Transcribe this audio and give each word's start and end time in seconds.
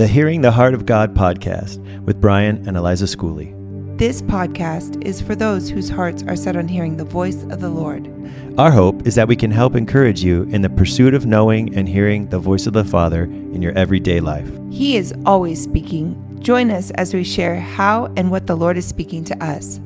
the 0.00 0.06
Hearing 0.06 0.40
the 0.40 0.50
Heart 0.50 0.72
of 0.72 0.86
God 0.86 1.14
podcast 1.14 1.76
with 2.06 2.22
Brian 2.22 2.66
and 2.66 2.74
Eliza 2.74 3.04
Schooley. 3.04 3.54
This 3.98 4.22
podcast 4.22 5.04
is 5.04 5.20
for 5.20 5.34
those 5.34 5.68
whose 5.68 5.90
hearts 5.90 6.22
are 6.22 6.36
set 6.36 6.56
on 6.56 6.68
hearing 6.68 6.96
the 6.96 7.04
voice 7.04 7.42
of 7.50 7.60
the 7.60 7.68
Lord. 7.68 8.10
Our 8.56 8.70
hope 8.70 9.06
is 9.06 9.14
that 9.16 9.28
we 9.28 9.36
can 9.36 9.50
help 9.50 9.74
encourage 9.74 10.24
you 10.24 10.44
in 10.44 10.62
the 10.62 10.70
pursuit 10.70 11.12
of 11.12 11.26
knowing 11.26 11.76
and 11.76 11.86
hearing 11.86 12.30
the 12.30 12.38
voice 12.38 12.66
of 12.66 12.72
the 12.72 12.82
Father 12.82 13.24
in 13.24 13.60
your 13.60 13.76
everyday 13.76 14.20
life. 14.20 14.50
He 14.70 14.96
is 14.96 15.12
always 15.26 15.62
speaking. 15.62 16.16
Join 16.40 16.70
us 16.70 16.90
as 16.92 17.12
we 17.12 17.22
share 17.22 17.60
how 17.60 18.10
and 18.16 18.30
what 18.30 18.46
the 18.46 18.56
Lord 18.56 18.78
is 18.78 18.86
speaking 18.86 19.22
to 19.24 19.44
us. 19.44 19.80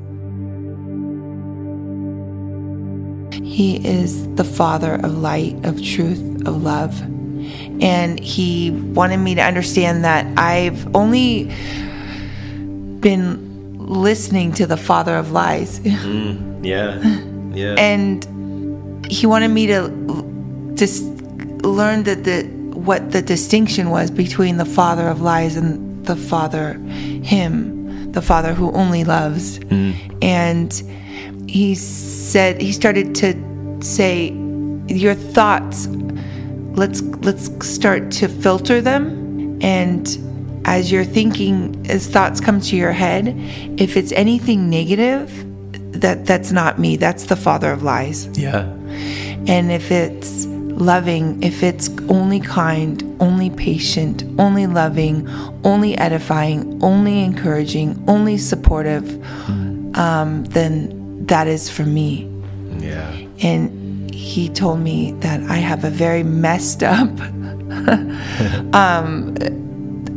He 3.42 3.84
is 3.84 4.32
the 4.36 4.44
Father 4.44 4.94
of 4.94 5.18
light, 5.18 5.56
of 5.66 5.82
truth, 5.82 6.46
of 6.46 6.62
love. 6.62 7.13
And 7.80 8.18
He 8.20 8.70
wanted 8.70 9.18
me 9.18 9.34
to 9.34 9.42
understand 9.42 10.04
that 10.04 10.26
I've 10.38 10.94
only 10.94 11.50
been 13.00 13.78
listening 13.78 14.52
to 14.54 14.66
the 14.66 14.76
Father 14.76 15.16
of 15.16 15.32
lies. 15.32 15.80
Mm, 15.80 16.64
yeah. 16.64 17.00
Yeah. 17.54 17.74
and 17.78 19.06
He 19.06 19.26
wanted 19.26 19.48
me 19.48 19.66
to 19.68 19.90
just 20.74 21.04
learn 21.62 22.02
that 22.04 22.24
the 22.24 22.42
what 22.74 23.12
the 23.12 23.22
distinction 23.22 23.90
was 23.90 24.10
between 24.10 24.56
the 24.56 24.64
Father 24.64 25.06
of 25.08 25.20
lies 25.20 25.56
and 25.56 26.04
the 26.04 26.16
Father, 26.16 26.74
Him, 27.22 28.12
the 28.12 28.20
Father 28.20 28.52
who 28.54 28.72
only 28.72 29.04
loves. 29.04 29.60
And 30.20 30.72
He 31.48 31.74
said 31.74 32.60
He 32.60 32.72
started 32.72 33.14
to 33.16 33.34
say, 33.80 34.32
"Your 34.88 35.14
thoughts 35.14 35.86
let's 36.76 37.02
let's 37.02 37.66
start 37.66 38.10
to 38.12 38.28
filter 38.28 38.80
them. 38.80 39.58
And 39.62 40.06
as 40.64 40.90
you're 40.90 41.04
thinking 41.04 41.86
as 41.88 42.06
thoughts 42.08 42.40
come 42.40 42.60
to 42.60 42.76
your 42.76 42.92
head 42.92 43.34
if 43.78 43.96
it's 43.96 44.12
anything 44.12 44.70
negative 44.70 45.30
that 46.00 46.26
that's 46.26 46.52
not 46.52 46.78
me. 46.78 46.96
That's 46.96 47.24
the 47.24 47.36
father 47.36 47.70
of 47.70 47.82
lies. 47.82 48.26
Yeah. 48.38 48.64
and 49.46 49.70
if 49.70 49.90
it's 49.90 50.46
loving 50.46 51.40
if 51.42 51.62
it's 51.62 51.88
only 52.08 52.40
kind 52.40 53.02
only 53.20 53.48
patient 53.48 54.24
only 54.40 54.66
loving 54.66 55.28
only 55.62 55.96
edifying 55.98 56.82
only 56.82 57.22
encouraging 57.22 58.02
only 58.08 58.36
supportive 58.36 59.06
um, 59.96 60.44
then 60.46 61.26
that 61.26 61.46
is 61.46 61.70
for 61.70 61.84
me. 61.84 62.30
Yeah. 62.78 63.10
and 63.40 64.03
he 64.14 64.48
told 64.48 64.80
me 64.80 65.12
that 65.20 65.42
I 65.50 65.56
have 65.56 65.84
a 65.84 65.90
very 65.90 66.22
messed 66.22 66.82
up 66.82 67.08
um, 68.74 69.34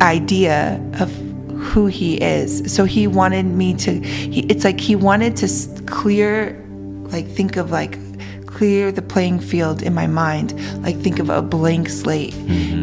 idea 0.02 0.82
of 1.00 1.12
who 1.60 1.88
he 1.88 2.22
is. 2.22 2.74
So 2.74 2.86
he 2.86 3.08
wanted 3.08 3.46
me 3.46 3.74
to. 3.76 4.00
He, 4.02 4.42
it's 4.42 4.64
like 4.64 4.80
he 4.80 4.96
wanted 4.96 5.36
to 5.38 5.84
clear, 5.86 6.64
like 7.12 7.28
think 7.28 7.58
of 7.58 7.72
like 7.72 7.98
clear 8.46 8.92
the 8.92 9.02
playing 9.02 9.40
field 9.40 9.82
in 9.82 9.94
my 9.94 10.08
mind. 10.08 10.54
Like 10.84 10.98
think 10.98 11.20
of 11.20 11.30
a 11.30 11.42
blank 11.42 11.90
slate, 11.90 12.36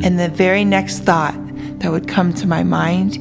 and 0.05 0.19
the 0.19 0.29
very 0.29 0.65
next 0.65 1.01
thought 1.01 1.35
that 1.79 1.91
would 1.91 2.09
come 2.09 2.35
to 2.35 2.47
my 2.47 2.63
mind. 2.63 3.19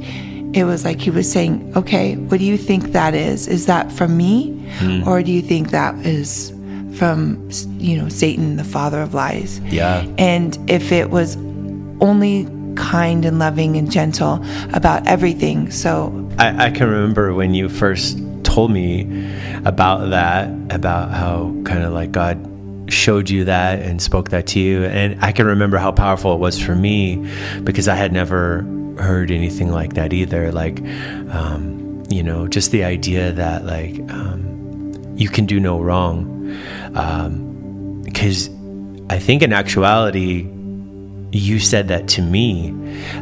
It 0.56 0.66
was 0.66 0.86
like 0.86 1.00
he 1.02 1.10
was 1.10 1.32
saying, 1.32 1.74
"Okay, 1.76 2.16
what 2.16 2.40
do 2.40 2.46
you 2.46 2.58
think 2.58 2.92
that 2.92 3.16
is? 3.16 3.48
Is 3.48 3.66
that 3.66 3.92
from 3.92 4.18
me, 4.18 4.68
or 5.08 5.24
do 5.24 5.32
you 5.32 5.42
think 5.42 5.72
that 5.72 5.96
is 6.06 6.53
from 6.98 7.50
you 7.78 7.98
know 7.98 8.10
Satan, 8.10 8.58
the 8.58 8.64
father 8.64 9.02
of 9.02 9.14
lies?" 9.14 9.60
Yeah. 9.62 10.06
And 10.18 10.58
if 10.70 10.92
it 10.92 11.10
was 11.10 11.36
only 12.02 12.48
kind 12.76 13.24
and 13.24 13.38
loving 13.40 13.78
and 13.78 13.92
gentle 13.92 14.44
about 14.74 15.06
everything, 15.08 15.72
so 15.72 16.30
I, 16.38 16.68
I 16.68 16.72
can 16.72 16.90
remember 16.90 17.34
when 17.34 17.54
you 17.54 17.70
first 17.70 18.20
told 18.44 18.72
me 18.72 19.28
about 19.66 20.10
that, 20.10 20.50
about 20.70 21.12
how 21.12 21.54
kind 21.66 21.84
of 21.84 21.94
like 21.94 22.12
God 22.12 22.50
showed 22.88 23.30
you 23.30 23.46
that 23.46 23.80
and 23.82 24.02
spoke 24.02 24.30
that 24.30 24.48
to 24.48 24.60
you. 24.60 24.84
And 24.86 25.24
I 25.24 25.32
can 25.32 25.46
remember 25.46 25.78
how 25.78 25.92
powerful 25.92 26.34
it 26.34 26.40
was 26.40 26.62
for 26.62 26.76
me 26.76 27.28
because 27.64 27.88
I 27.88 27.96
had 27.96 28.12
never 28.12 28.62
heard 28.98 29.32
anything 29.32 29.72
like 29.72 29.94
that 29.94 30.14
either. 30.14 30.52
Like, 30.52 30.82
um, 31.32 32.04
you 32.10 32.24
know, 32.24 32.48
just 32.48 32.72
the 32.72 32.84
idea 32.84 33.32
that 33.32 33.66
like 33.66 34.00
um, 34.12 35.14
you 35.16 35.30
can 35.30 35.46
do 35.46 35.60
no 35.60 35.82
wrong. 35.82 36.30
Because 36.94 38.50
I 39.10 39.20
think 39.20 39.42
in 39.42 39.54
actuality, 39.54 40.48
you 41.34 41.60
said 41.60 41.88
that 41.88 42.08
to 42.08 42.22
me 42.22 42.72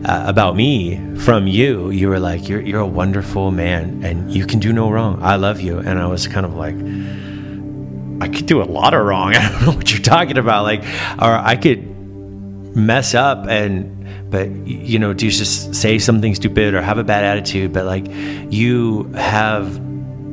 uh, 0.06 0.28
about 0.28 0.56
me 0.56 1.00
from 1.20 1.48
you. 1.48 1.90
You 1.92 2.10
were 2.10 2.20
like, 2.20 2.48
you're, 2.50 2.62
you're 2.62 2.82
a 2.82 2.88
wonderful 2.88 3.52
man 3.52 4.04
and 4.04 4.32
you 4.32 4.46
can 4.46 4.60
do 4.60 4.74
no 4.74 4.92
wrong. 4.92 5.22
I 5.24 5.38
love 5.38 5.62
you. 5.62 5.80
And 5.80 5.98
I 5.98 6.08
was 6.08 6.28
kind 6.28 6.46
of 6.46 6.56
like, 6.56 6.76
I 8.22 8.28
could 8.34 8.46
do 8.46 8.62
a 8.62 8.66
lot 8.66 8.94
of 8.94 9.06
wrong. 9.06 9.34
I 9.36 9.50
don't 9.50 9.66
know 9.66 9.72
what 9.72 9.92
you're 9.92 10.02
talking 10.02 10.38
about. 10.38 10.64
Like, 10.64 10.84
or 10.84 11.34
I 11.34 11.56
could 11.56 11.88
mess 12.76 13.16
up 13.16 13.48
and, 13.48 13.98
but 14.30 14.50
you 14.68 15.00
know, 15.00 15.14
do 15.14 15.30
just 15.30 15.74
say 15.74 15.98
something 15.98 16.36
stupid 16.36 16.74
or 16.74 16.82
have 16.82 16.98
a 16.98 17.04
bad 17.04 17.24
attitude. 17.24 17.72
But 17.72 17.86
like, 17.86 18.06
you 18.10 19.04
have, 19.14 19.74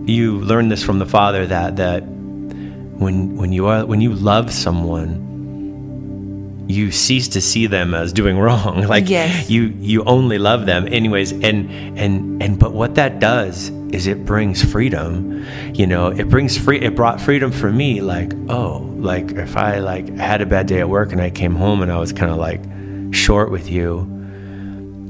you 0.09 0.39
learn 0.41 0.69
this 0.69 0.83
from 0.83 0.99
the 0.99 1.07
Father 1.07 1.47
that, 1.47 1.77
that 1.77 2.03
when, 2.99 3.37
when 3.37 3.53
you 3.53 3.67
are, 3.67 3.87
when 3.87 4.01
you 4.01 4.13
love 4.15 4.53
someone, 4.53 5.27
you 6.69 6.91
cease 6.93 7.29
to 7.29 7.41
see 7.41 7.67
them 7.67 7.95
as 7.95 8.13
doing 8.13 8.39
wrong. 8.45 8.83
Like 8.87 9.09
Yes. 9.09 9.49
you 9.49 9.73
you 9.79 10.05
only 10.05 10.37
love 10.39 10.67
them 10.67 10.87
anyways. 10.89 11.33
And 11.33 11.71
and 11.99 12.43
and 12.43 12.59
but 12.59 12.73
what 12.73 12.95
that 12.97 13.21
does 13.21 13.71
is 13.91 14.07
it 14.07 14.27
brings 14.27 14.63
freedom. 14.63 15.47
You 15.73 15.87
know 15.87 16.09
it 16.09 16.29
brings 16.29 16.59
free 16.59 16.79
it 16.81 16.95
brought 16.95 17.21
freedom 17.23 17.53
for 17.53 17.73
me. 17.73 18.03
Like 18.03 18.33
oh 18.51 18.81
like 18.99 19.31
if 19.31 19.57
i 19.57 19.79
like 19.79 20.09
had 20.17 20.43
a 20.43 20.47
bad 20.47 20.67
day 20.67 20.81
at 20.81 20.89
work 20.89 21.13
and 21.13 21.21
i 21.23 21.31
came 21.31 21.55
home 21.55 21.83
and 21.83 21.93
i 21.93 21.97
was 21.97 22.13
kind 22.13 22.33
of 22.33 22.37
like 22.37 22.61
short 23.15 23.49
with 23.49 23.71
you 23.71 24.05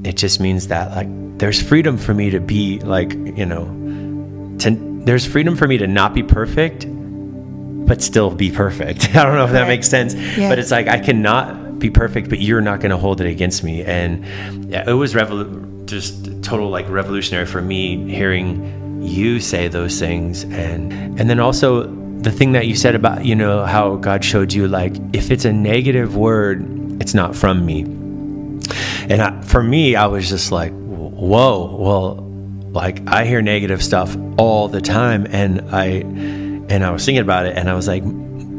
it 0.04 0.14
just 0.14 0.40
means 0.40 0.68
that 0.68 0.90
like 0.90 1.08
there's 1.38 1.62
freedom 1.62 1.96
for 1.96 2.12
me 2.12 2.28
to 2.28 2.38
be 2.38 2.78
like 2.80 3.14
you 3.14 3.46
know 3.46 3.64
to 4.58 4.76
there's 5.06 5.24
freedom 5.24 5.56
for 5.56 5.66
me 5.66 5.78
to 5.78 5.86
not 5.86 6.12
be 6.12 6.22
perfect 6.22 6.84
but 7.86 8.02
still 8.02 8.30
be 8.30 8.50
perfect. 8.50 9.08
I 9.16 9.24
don't 9.24 9.34
know 9.34 9.44
if 9.44 9.52
that 9.52 9.62
Right. 9.62 9.68
makes 9.68 9.88
sense, 9.88 10.14
Yeah. 10.14 10.48
but 10.48 10.58
it's 10.58 10.70
like 10.70 10.88
I 10.88 10.98
cannot 10.98 11.78
be 11.78 11.90
perfect, 11.90 12.28
but 12.28 12.40
you're 12.40 12.60
not 12.60 12.80
going 12.80 12.90
to 12.90 12.96
hold 12.96 13.20
it 13.20 13.26
against 13.28 13.62
me. 13.62 13.82
And 13.84 14.24
yeah, 14.70 14.88
it 14.88 14.92
was 14.94 15.14
revolu- 15.14 15.86
just 15.86 16.42
total 16.42 16.68
like 16.70 16.88
revolutionary 16.88 17.46
for 17.46 17.60
me 17.62 18.10
hearing 18.10 19.00
you 19.02 19.38
say 19.40 19.68
those 19.68 19.98
things, 19.98 20.42
and 20.44 20.92
and 21.20 21.30
then 21.30 21.38
also 21.40 21.84
the 22.20 22.32
thing 22.32 22.52
that 22.52 22.66
you 22.66 22.74
said 22.74 22.94
about 22.96 23.24
you 23.24 23.34
know 23.36 23.64
how 23.64 23.94
God 23.96 24.24
showed 24.24 24.52
you 24.52 24.66
like 24.66 24.96
if 25.12 25.30
it's 25.30 25.44
a 25.44 25.52
negative 25.52 26.16
word, 26.16 26.66
it's 27.00 27.14
not 27.14 27.36
from 27.36 27.64
me. 27.64 27.82
And 29.08 29.22
I, 29.22 29.40
for 29.42 29.62
me, 29.62 29.94
I 29.96 30.06
was 30.06 30.28
just 30.28 30.50
like, 30.52 30.72
whoa, 30.72 31.76
well, 31.76 32.16
like 32.72 33.08
I 33.08 33.24
hear 33.24 33.40
negative 33.40 33.82
stuff 33.82 34.14
all 34.36 34.68
the 34.68 34.80
time, 34.80 35.26
and 35.30 35.62
I 35.72 36.02
and 36.68 36.84
I 36.84 36.90
was 36.90 37.04
thinking 37.04 37.22
about 37.22 37.46
it, 37.46 37.56
and 37.56 37.68
I 37.68 37.74
was 37.74 37.88
like, 37.88 38.04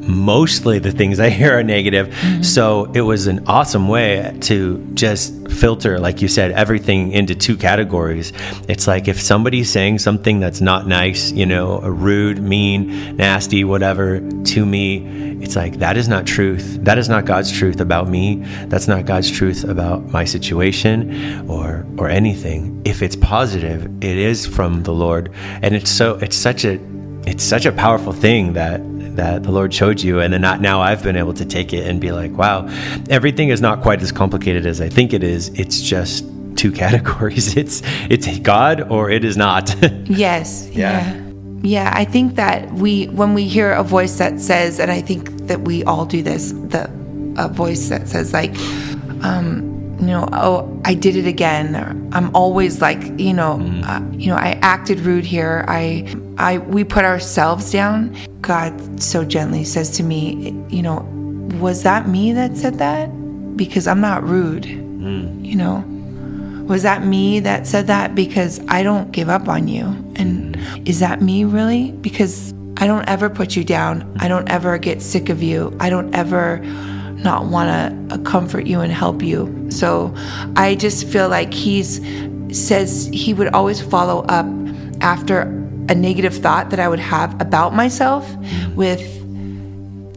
mostly 0.10 0.80
the 0.80 0.92
things 0.92 1.20
I 1.20 1.30
hear 1.30 1.58
are 1.58 1.64
negative. 1.64 2.08
Mm-hmm. 2.08 2.42
So 2.42 2.92
it 2.94 3.02
was 3.02 3.28
an 3.28 3.46
awesome 3.48 3.88
way 3.88 4.36
to 4.42 4.86
just 4.94 5.34
filter, 5.50 6.00
like 6.00 6.22
you 6.22 6.28
said, 6.28 6.52
everything 6.52 7.12
into 7.12 7.36
two 7.36 7.56
categories. 7.56 8.34
It's 8.68 8.88
like 8.88 9.08
if 9.08 9.22
somebody's 9.22 9.72
saying 9.72 10.00
something 10.00 10.40
that's 10.40 10.62
not 10.62 10.88
nice, 10.88 11.32
you 11.32 11.46
know, 11.46 11.80
rude, 11.82 12.42
mean, 12.42 13.16
nasty, 13.16 13.64
whatever 13.64 14.20
to 14.20 14.66
me, 14.66 15.30
it's 15.42 15.56
like 15.56 15.80
that 15.80 15.96
is 15.96 16.08
not 16.08 16.26
truth. 16.26 16.80
That 16.82 16.98
is 16.98 17.08
not 17.08 17.26
God's 17.26 17.52
truth 17.52 17.80
about 17.80 18.10
me. 18.10 18.44
That's 18.66 18.88
not 18.88 19.06
God's 19.06 19.32
truth 19.32 19.64
about 19.64 20.10
my 20.10 20.26
situation 20.26 21.50
or 21.50 21.86
or 21.98 22.10
anything. 22.10 22.82
If 22.84 23.02
it's 23.02 23.16
positive, 23.16 23.86
it 24.04 24.18
is 24.18 24.46
from 24.46 24.84
the 24.84 24.92
Lord. 24.92 25.32
And 25.62 25.76
it's 25.76 25.90
so 25.90 26.16
it's 26.16 26.36
such 26.36 26.66
a 26.66 26.78
it's 27.26 27.44
such 27.44 27.66
a 27.66 27.72
powerful 27.72 28.14
thing 28.14 28.54
that 28.54 28.82
that 29.16 29.44
the 29.44 29.52
Lord 29.52 29.74
showed 29.74 30.02
you, 30.02 30.20
and 30.20 30.34
then 30.34 30.42
not, 30.42 30.62
now 30.62 30.82
I've 30.82 31.04
been 31.04 31.18
able 31.18 31.34
to 31.34 31.46
take 31.46 31.74
it 31.74 31.86
and 31.86 32.00
be 32.00 32.12
like, 32.12 32.32
wow, 32.32 32.68
everything 33.10 33.50
is 33.50 33.60
not 33.60 33.82
quite 33.82 34.02
as 34.02 34.12
complicated 34.12 34.66
as 34.66 34.80
I 34.80 34.88
think 34.88 35.14
it 35.14 35.24
is. 35.24 35.50
It's 35.50 35.82
just 35.82 36.26
two 36.56 36.72
categories. 36.84 37.58
It's 37.58 37.82
it's 38.10 38.40
God 38.40 38.90
or 38.92 39.10
it 39.10 39.24
is 39.24 39.38
not. 39.38 39.76
Yes. 40.06 40.70
Yeah. 40.72 41.14
Yeah. 41.14 41.26
Yeah, 41.62 41.92
I 41.94 42.06
think 42.06 42.36
that 42.36 42.72
we 42.74 43.08
when 43.08 43.34
we 43.34 43.44
hear 43.44 43.74
a 43.74 43.84
voice 43.84 44.18
that 44.18 44.40
says 44.40 44.80
and 44.80 44.90
I 44.90 45.02
think 45.02 45.48
that 45.48 45.62
we 45.62 45.84
all 45.84 46.06
do 46.06 46.24
this, 46.24 46.52
the 46.52 46.90
a 47.38 47.50
voice 47.50 47.90
that 47.90 48.08
says 48.08 48.34
like 48.34 48.56
um 49.24 49.69
you 50.00 50.08
know, 50.08 50.28
oh, 50.32 50.82
I 50.86 50.94
did 50.94 51.16
it 51.18 51.28
again. 51.28 52.10
I'm 52.14 52.34
always 52.34 52.82
like, 52.82 53.02
you 53.20 53.34
know, 53.34 53.58
mm-hmm. 53.58 53.84
uh, 53.84 54.18
you 54.18 54.28
know, 54.28 54.38
I 54.38 54.58
acted 54.62 55.02
rude 55.02 55.26
here. 55.26 55.66
I, 55.68 56.16
I, 56.38 56.60
we 56.60 56.84
put 56.84 57.04
ourselves 57.04 57.72
down. 57.72 58.16
God 58.42 59.02
so 59.02 59.26
gently 59.26 59.66
says 59.66 59.90
to 59.98 60.04
me, 60.04 60.52
you 60.70 60.82
know, 60.82 61.02
was 61.60 61.84
that 61.84 62.08
me 62.08 62.32
that 62.34 62.56
said 62.56 62.78
that? 62.78 63.08
Because 63.58 63.88
I'm 63.88 64.00
not 64.00 64.24
rude, 64.24 64.64
mm. 64.64 65.46
you 65.46 65.58
know. 65.58 65.84
was 66.66 66.84
that 66.84 67.06
me 67.06 67.42
that 67.42 67.68
said 67.68 67.88
that? 67.88 68.16
Because 68.16 68.62
I 68.70 68.84
don't 68.84 69.12
give 69.12 69.28
up 69.28 69.50
on 69.50 69.68
you. 69.68 69.86
And 70.16 70.56
mm. 70.56 70.88
is 70.88 71.00
that 71.00 71.22
me 71.22 71.44
really? 71.44 71.92
Because 71.92 72.54
I 72.78 72.88
don't 72.88 73.08
ever 73.10 73.30
put 73.30 73.58
you 73.58 73.66
down. 73.66 74.16
I 74.22 74.30
don't 74.30 74.50
ever 74.50 74.78
get 74.78 75.02
sick 75.02 75.28
of 75.28 75.44
you. 75.44 75.76
I 75.82 75.90
don't 75.90 76.16
ever 76.16 76.62
not 77.24 77.46
want 77.46 77.70
to 77.70 78.16
uh, 78.16 78.18
comfort 78.24 78.66
you 78.66 78.80
and 78.80 78.92
help 78.92 79.22
you. 79.22 79.68
So 79.70 80.14
I 80.56 80.76
just 80.76 81.08
feel 81.08 81.30
like 81.30 81.54
he's 81.54 82.00
says 82.52 83.10
he 83.14 83.34
would 83.34 83.50
always 83.50 83.82
follow 83.82 84.24
up 84.24 84.46
after 85.02 85.42
a 85.90 85.96
negative 85.96 86.36
thought 86.36 86.70
that 86.70 86.80
I 86.80 86.88
would 86.88 87.00
have 87.00 87.40
about 87.42 87.74
myself 87.74 88.30
with, 88.76 89.02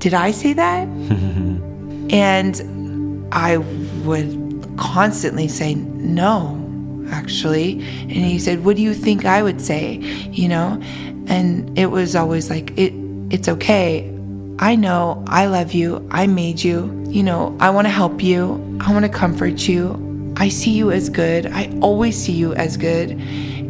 Did 0.01 0.15
I 0.15 0.31
say 0.31 0.53
that? 0.53 0.87
and 2.11 3.33
I 3.33 3.59
would 4.05 4.75
constantly 4.77 5.49
say, 5.49 5.75
No, 5.75 6.59
actually. 7.11 7.73
And 8.03 8.13
he 8.13 8.39
said, 8.39 8.65
What 8.65 8.77
do 8.77 8.83
you 8.83 8.95
think 8.95 9.25
I 9.25 9.43
would 9.43 9.61
say? 9.61 9.97
You 10.31 10.49
know? 10.49 10.81
And 11.27 11.79
it 11.79 11.87
was 11.87 12.15
always 12.15 12.51
like, 12.51 12.77
it, 12.79 12.93
It's 13.31 13.49
okay. 13.49 14.12
I 14.59 14.77
know 14.77 15.23
I 15.27 15.47
love 15.47 15.73
you. 15.73 16.07
I 16.11 16.27
made 16.27 16.63
you. 16.63 16.91
You 17.09 17.23
know, 17.23 17.57
I 17.61 17.71
want 17.71 17.87
to 17.87 17.91
help 17.91 18.23
you. 18.23 18.79
I 18.81 18.93
want 18.93 19.05
to 19.05 19.11
comfort 19.11 19.69
you. 19.69 20.35
I 20.37 20.49
see 20.49 20.71
you 20.71 20.91
as 20.91 21.09
good. 21.09 21.47
I 21.47 21.71
always 21.81 22.17
see 22.17 22.33
you 22.33 22.55
as 22.55 22.77
good. 22.77 23.13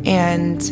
And 0.07 0.63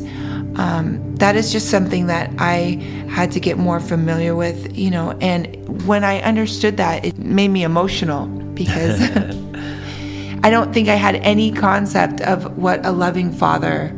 um, 0.58 1.16
that 1.16 1.36
is 1.36 1.52
just 1.52 1.70
something 1.70 2.06
that 2.06 2.32
I 2.38 2.80
had 3.08 3.32
to 3.32 3.40
get 3.40 3.58
more 3.58 3.80
familiar 3.80 4.34
with, 4.34 4.76
you 4.76 4.90
know. 4.90 5.16
And 5.20 5.86
when 5.86 6.04
I 6.04 6.20
understood 6.20 6.76
that, 6.76 7.04
it 7.04 7.18
made 7.18 7.48
me 7.48 7.62
emotional 7.62 8.26
because 8.26 9.00
I 10.42 10.50
don't 10.50 10.72
think 10.72 10.88
I 10.88 10.94
had 10.94 11.16
any 11.16 11.52
concept 11.52 12.20
of 12.22 12.56
what 12.56 12.84
a 12.84 12.92
loving 12.92 13.32
father 13.32 13.92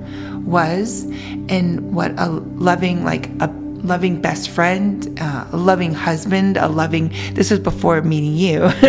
was 0.44 1.04
and 1.48 1.94
what 1.94 2.12
a 2.18 2.28
loving, 2.28 3.04
like 3.04 3.28
a 3.40 3.48
loving 3.82 4.20
best 4.20 4.48
friend, 4.50 5.18
uh, 5.20 5.46
a 5.52 5.56
loving 5.56 5.92
husband, 5.92 6.56
a 6.56 6.68
loving. 6.68 7.12
This 7.34 7.50
was 7.50 7.60
before 7.60 8.00
meeting 8.02 8.34
you, 8.34 8.60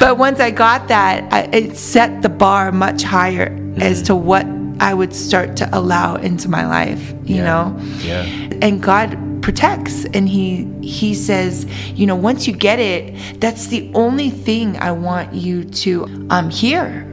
but 0.00 0.18
once 0.18 0.40
I 0.40 0.50
got 0.50 0.88
that, 0.88 1.32
I, 1.32 1.42
it 1.52 1.76
set 1.76 2.22
the 2.22 2.28
bar 2.28 2.72
much 2.72 3.02
higher 3.02 3.50
mm-hmm. 3.50 3.82
as 3.82 4.02
to 4.02 4.16
what 4.16 4.46
I 4.80 4.94
would 4.94 5.14
start 5.14 5.56
to 5.58 5.68
allow 5.76 6.16
into 6.16 6.48
my 6.48 6.66
life, 6.66 7.12
you 7.24 7.36
yeah. 7.36 7.44
know? 7.44 7.80
Yeah. 7.98 8.22
And 8.62 8.82
God 8.82 9.18
protects 9.42 10.04
and 10.06 10.28
he 10.28 10.68
he 10.82 11.14
says, 11.14 11.66
you 11.94 12.06
know, 12.06 12.16
once 12.16 12.46
you 12.46 12.52
get 12.52 12.78
it, 12.78 13.40
that's 13.40 13.68
the 13.68 13.90
only 13.94 14.30
thing 14.30 14.76
I 14.76 14.92
want 14.92 15.34
you 15.34 15.64
to 15.64 16.04
um 16.30 16.50
hear. 16.50 17.07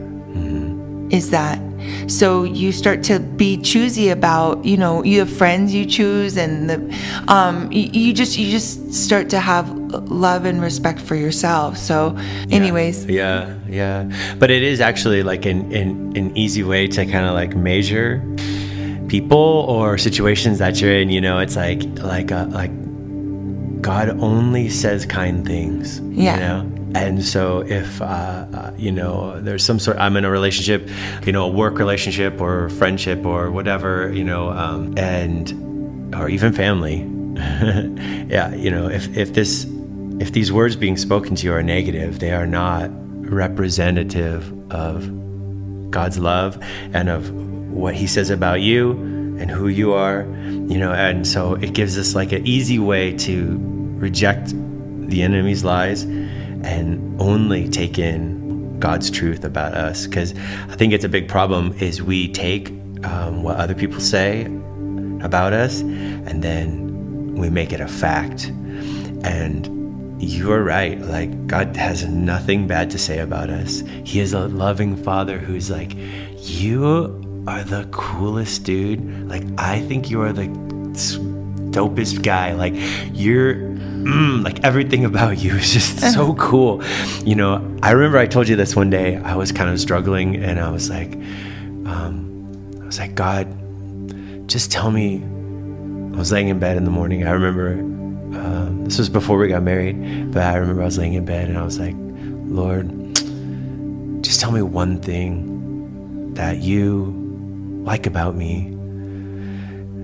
Is 1.10 1.30
that 1.30 1.60
so 2.08 2.44
you 2.44 2.72
start 2.72 3.02
to 3.04 3.18
be 3.20 3.56
choosy 3.56 4.10
about, 4.10 4.64
you 4.64 4.76
know, 4.76 5.02
you 5.02 5.20
have 5.20 5.30
friends 5.30 5.74
you 5.74 5.84
choose 5.84 6.36
and 6.36 6.70
the 6.70 6.76
um 7.28 7.70
you, 7.72 7.90
you 7.92 8.12
just 8.12 8.38
you 8.38 8.50
just 8.50 8.92
start 8.92 9.30
to 9.30 9.40
have 9.40 9.68
love 10.10 10.44
and 10.44 10.60
respect 10.60 11.00
for 11.00 11.14
yourself. 11.14 11.76
So 11.76 12.16
anyways. 12.50 13.06
Yeah, 13.06 13.56
yeah. 13.68 14.08
yeah. 14.08 14.34
But 14.38 14.50
it 14.50 14.62
is 14.62 14.80
actually 14.80 15.22
like 15.22 15.46
an, 15.46 15.72
an, 15.72 16.16
an 16.16 16.36
easy 16.36 16.62
way 16.62 16.86
to 16.88 17.04
kind 17.04 17.26
of 17.26 17.34
like 17.34 17.56
measure 17.56 18.22
people 19.08 19.66
or 19.68 19.98
situations 19.98 20.58
that 20.58 20.80
you're 20.80 20.92
in, 20.94 21.10
you 21.10 21.20
know, 21.20 21.38
it's 21.38 21.56
like 21.56 21.82
like 21.98 22.32
uh, 22.32 22.46
like 22.50 22.70
God 23.80 24.10
only 24.20 24.68
says 24.68 25.06
kind 25.06 25.46
things. 25.46 26.00
Yeah. 26.00 26.34
You 26.34 26.40
know? 26.40 26.75
And 26.94 27.24
so, 27.24 27.60
if 27.60 28.00
uh, 28.00 28.04
uh, 28.04 28.72
you 28.76 28.92
know, 28.92 29.40
there's 29.40 29.64
some 29.64 29.78
sort, 29.78 29.98
I'm 29.98 30.16
in 30.16 30.24
a 30.24 30.30
relationship, 30.30 30.88
you 31.26 31.32
know, 31.32 31.46
a 31.46 31.50
work 31.50 31.78
relationship 31.78 32.40
or 32.40 32.68
friendship 32.70 33.26
or 33.26 33.50
whatever, 33.50 34.12
you 34.12 34.24
know, 34.24 34.50
um, 34.50 34.96
and 34.96 36.14
or 36.14 36.28
even 36.28 36.52
family. 36.52 36.98
yeah, 38.28 38.54
you 38.54 38.70
know, 38.70 38.88
if 38.88 39.14
if 39.16 39.34
this 39.34 39.66
if 40.20 40.32
these 40.32 40.52
words 40.52 40.76
being 40.76 40.96
spoken 40.96 41.34
to 41.34 41.46
you 41.46 41.52
are 41.52 41.62
negative, 41.62 42.20
they 42.20 42.32
are 42.32 42.46
not 42.46 42.88
representative 43.30 44.50
of 44.72 45.10
God's 45.90 46.18
love 46.18 46.58
and 46.94 47.08
of 47.08 47.30
what 47.70 47.94
He 47.94 48.06
says 48.06 48.30
about 48.30 48.60
you 48.62 48.92
and 49.38 49.50
who 49.50 49.68
you 49.68 49.92
are, 49.92 50.22
you 50.22 50.78
know, 50.78 50.92
and 50.92 51.26
so 51.26 51.54
it 51.54 51.74
gives 51.74 51.98
us 51.98 52.14
like 52.14 52.32
an 52.32 52.46
easy 52.46 52.78
way 52.78 53.14
to 53.18 53.58
reject 53.98 54.54
the 55.08 55.22
enemy's 55.22 55.62
lies 55.62 56.04
and 56.66 57.20
only 57.20 57.68
take 57.68 57.98
in 57.98 58.78
God's 58.80 59.10
truth 59.10 59.44
about 59.44 59.74
us. 59.74 60.06
Because 60.06 60.34
I 60.68 60.76
think 60.76 60.92
it's 60.92 61.04
a 61.04 61.08
big 61.08 61.28
problem 61.28 61.72
is 61.78 62.02
we 62.02 62.30
take 62.32 62.68
um, 63.04 63.42
what 63.42 63.56
other 63.56 63.74
people 63.74 64.00
say 64.00 64.44
about 65.22 65.52
us 65.52 65.80
and 65.80 66.42
then 66.42 67.34
we 67.36 67.50
make 67.50 67.72
it 67.72 67.80
a 67.80 67.88
fact. 67.88 68.46
And 69.24 69.74
you 70.20 70.52
are 70.52 70.62
right. 70.62 71.00
Like, 71.00 71.46
God 71.46 71.76
has 71.76 72.04
nothing 72.06 72.66
bad 72.66 72.90
to 72.90 72.98
say 72.98 73.18
about 73.18 73.50
us. 73.50 73.82
He 74.04 74.20
is 74.20 74.32
a 74.32 74.48
loving 74.48 74.96
father 74.96 75.38
who's 75.38 75.70
like, 75.70 75.92
You 76.38 77.44
are 77.46 77.62
the 77.62 77.86
coolest 77.92 78.64
dude. 78.64 79.28
Like, 79.28 79.44
I 79.58 79.80
think 79.80 80.10
you 80.10 80.22
are 80.22 80.32
the 80.32 80.46
dopest 81.70 82.22
guy. 82.22 82.52
Like, 82.52 82.74
you're 83.12 83.75
mm, 84.06 84.44
like 84.44 84.64
everything 84.64 85.04
about 85.04 85.38
you 85.38 85.56
is 85.56 85.72
just 85.72 86.00
so 86.14 86.34
cool. 86.34 86.82
You 87.24 87.34
know, 87.34 87.76
I 87.82 87.92
remember 87.92 88.18
I 88.18 88.26
told 88.26 88.48
you 88.48 88.56
this 88.56 88.76
one 88.76 88.90
day. 88.90 89.16
I 89.16 89.34
was 89.34 89.52
kind 89.52 89.70
of 89.70 89.80
struggling, 89.80 90.36
and 90.36 90.60
I 90.60 90.70
was 90.70 90.88
like, 90.90 91.14
um, 91.86 92.80
I 92.80 92.86
was 92.86 92.98
like, 92.98 93.14
God, 93.14 93.46
just 94.48 94.70
tell 94.70 94.90
me. 94.90 95.22
I 96.14 96.18
was 96.18 96.32
laying 96.32 96.48
in 96.48 96.58
bed 96.58 96.78
in 96.78 96.84
the 96.84 96.90
morning. 96.90 97.26
I 97.26 97.32
remember 97.32 97.72
um, 97.72 98.84
this 98.84 98.98
was 98.98 99.10
before 99.10 99.36
we 99.36 99.48
got 99.48 99.62
married, 99.62 100.32
but 100.32 100.42
I 100.42 100.56
remember 100.56 100.80
I 100.80 100.86
was 100.86 100.96
laying 100.96 101.12
in 101.12 101.26
bed 101.26 101.48
and 101.48 101.58
I 101.58 101.62
was 101.62 101.78
like, 101.78 101.94
Lord, 101.98 102.88
just 104.22 104.40
tell 104.40 104.50
me 104.50 104.62
one 104.62 104.98
thing 104.98 106.32
that 106.32 106.58
you 106.58 107.12
like 107.84 108.06
about 108.06 108.34
me 108.34 108.76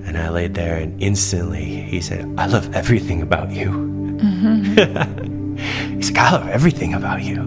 and 0.04 0.18
I 0.18 0.28
laid 0.28 0.54
there, 0.54 0.76
and 0.76 1.00
instantly 1.02 1.64
he 1.64 2.00
said, 2.00 2.28
I 2.36 2.46
love 2.46 2.74
everything 2.74 3.22
about 3.22 3.50
you. 3.50 3.91
Mm-hmm. 4.22 5.56
He's 5.96 6.10
like, 6.10 6.18
I 6.18 6.32
love 6.32 6.48
everything 6.48 6.94
about 6.94 7.22
you. 7.22 7.40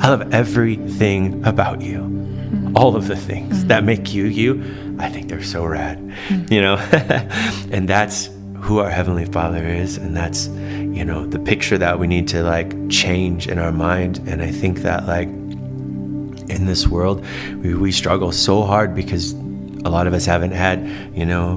I 0.00 0.08
love 0.08 0.32
everything 0.34 1.44
about 1.44 1.80
you. 1.80 1.98
Mm-hmm. 1.98 2.76
All 2.76 2.96
of 2.96 3.06
the 3.06 3.16
things 3.16 3.58
mm-hmm. 3.58 3.68
that 3.68 3.84
make 3.84 4.12
you 4.12 4.24
you, 4.24 4.62
I 4.98 5.08
think 5.08 5.28
they're 5.28 5.42
so 5.42 5.64
rad, 5.64 5.98
mm-hmm. 5.98 6.52
you 6.52 6.60
know? 6.60 6.76
and 7.72 7.88
that's 7.88 8.30
who 8.60 8.78
our 8.78 8.90
Heavenly 8.90 9.26
Father 9.26 9.66
is. 9.66 9.96
And 9.96 10.16
that's, 10.16 10.48
you 10.48 11.04
know, 11.04 11.26
the 11.26 11.38
picture 11.38 11.78
that 11.78 11.98
we 11.98 12.06
need 12.06 12.28
to 12.28 12.42
like 12.42 12.90
change 12.90 13.48
in 13.48 13.58
our 13.58 13.72
mind. 13.72 14.18
And 14.26 14.42
I 14.42 14.50
think 14.50 14.80
that, 14.80 15.06
like, 15.06 15.28
in 15.28 16.66
this 16.66 16.86
world, 16.86 17.24
we, 17.62 17.74
we 17.74 17.92
struggle 17.92 18.32
so 18.32 18.62
hard 18.62 18.94
because 18.94 19.32
a 19.32 19.90
lot 19.90 20.06
of 20.06 20.14
us 20.14 20.26
haven't 20.26 20.52
had, 20.52 20.86
you 21.14 21.24
know, 21.24 21.56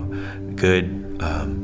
good 0.55 0.85
um, 1.21 1.58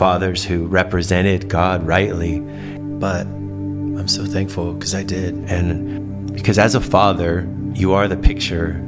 fathers 0.00 0.42
who 0.42 0.66
represented 0.66 1.46
God 1.46 1.86
rightly. 1.86 2.40
But 2.40 3.26
I'm 3.26 4.08
so 4.08 4.24
thankful 4.24 4.72
because 4.72 4.94
I 4.94 5.02
did. 5.02 5.34
And 5.50 6.32
because 6.32 6.58
as 6.58 6.74
a 6.74 6.80
father, 6.80 7.46
you 7.74 7.92
are 7.92 8.08
the 8.08 8.16
picture 8.16 8.82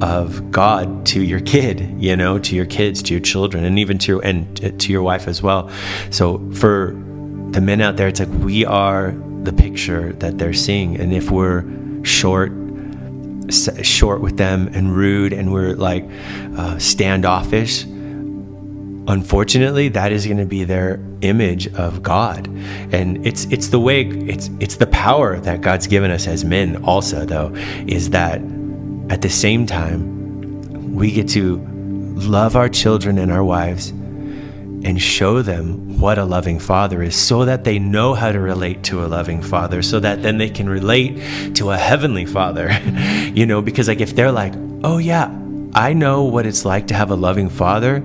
of 0.00 0.52
God 0.52 1.04
to 1.06 1.24
your 1.24 1.40
kid, 1.40 2.00
you 2.00 2.14
know, 2.14 2.38
to 2.38 2.54
your 2.54 2.66
kids, 2.66 3.02
to 3.02 3.14
your 3.14 3.20
children, 3.20 3.64
and 3.64 3.80
even 3.80 3.98
to 4.06 4.22
and 4.22 4.80
to 4.80 4.92
your 4.92 5.02
wife 5.02 5.26
as 5.26 5.42
well. 5.42 5.72
So 6.10 6.38
for 6.52 6.92
the 7.50 7.60
men 7.60 7.80
out 7.80 7.96
there, 7.96 8.06
it's 8.06 8.20
like 8.20 8.44
we 8.44 8.64
are 8.64 9.12
the 9.42 9.52
picture 9.52 10.12
that 10.14 10.38
they're 10.38 10.52
seeing, 10.52 11.00
and 11.00 11.12
if 11.12 11.32
we're 11.32 11.64
short 12.04 12.52
short 13.82 14.20
with 14.20 14.36
them 14.36 14.68
and 14.72 14.94
rude 14.96 15.32
and 15.32 15.52
we're 15.52 15.74
like 15.74 16.04
uh, 16.56 16.78
standoffish 16.78 17.86
unfortunately 19.08 19.88
that 19.88 20.12
is 20.12 20.26
going 20.26 20.38
to 20.38 20.46
be 20.46 20.64
their 20.64 21.00
image 21.20 21.72
of 21.74 22.02
god. 22.02 22.46
And 22.92 23.24
it's 23.26 23.44
it's 23.46 23.68
the 23.68 23.80
way 23.80 24.02
it's 24.02 24.50
it's 24.60 24.76
the 24.76 24.86
power 24.88 25.38
that 25.40 25.60
god's 25.60 25.86
given 25.86 26.10
us 26.10 26.26
as 26.26 26.44
men 26.44 26.82
also 26.84 27.24
though 27.24 27.52
is 27.86 28.10
that 28.10 28.40
at 29.08 29.22
the 29.22 29.30
same 29.30 29.66
time 29.66 30.94
we 30.94 31.12
get 31.12 31.28
to 31.28 31.64
love 32.16 32.56
our 32.56 32.68
children 32.68 33.18
and 33.18 33.30
our 33.30 33.44
wives 33.44 33.90
and 33.90 35.00
show 35.00 35.42
them 35.42 35.98
what 36.00 36.18
a 36.18 36.24
loving 36.24 36.58
father 36.58 37.02
is 37.02 37.16
so 37.16 37.44
that 37.44 37.64
they 37.64 37.78
know 37.78 38.14
how 38.14 38.30
to 38.30 38.38
relate 38.38 38.82
to 38.84 39.04
a 39.04 39.06
loving 39.06 39.42
father 39.42 39.82
so 39.82 39.98
that 40.00 40.22
then 40.22 40.38
they 40.38 40.50
can 40.50 40.68
relate 40.68 41.54
to 41.54 41.70
a 41.70 41.76
heavenly 41.76 42.26
father. 42.26 42.70
You 43.36 43.44
know 43.44 43.60
because 43.60 43.86
like 43.86 44.00
if 44.00 44.16
they're 44.16 44.32
like 44.32 44.54
oh 44.82 44.96
yeah 44.96 45.28
I 45.76 45.92
know 45.92 46.24
what 46.24 46.46
it's 46.46 46.64
like 46.64 46.86
to 46.86 46.94
have 46.94 47.10
a 47.10 47.16
loving 47.16 47.50
father, 47.50 48.00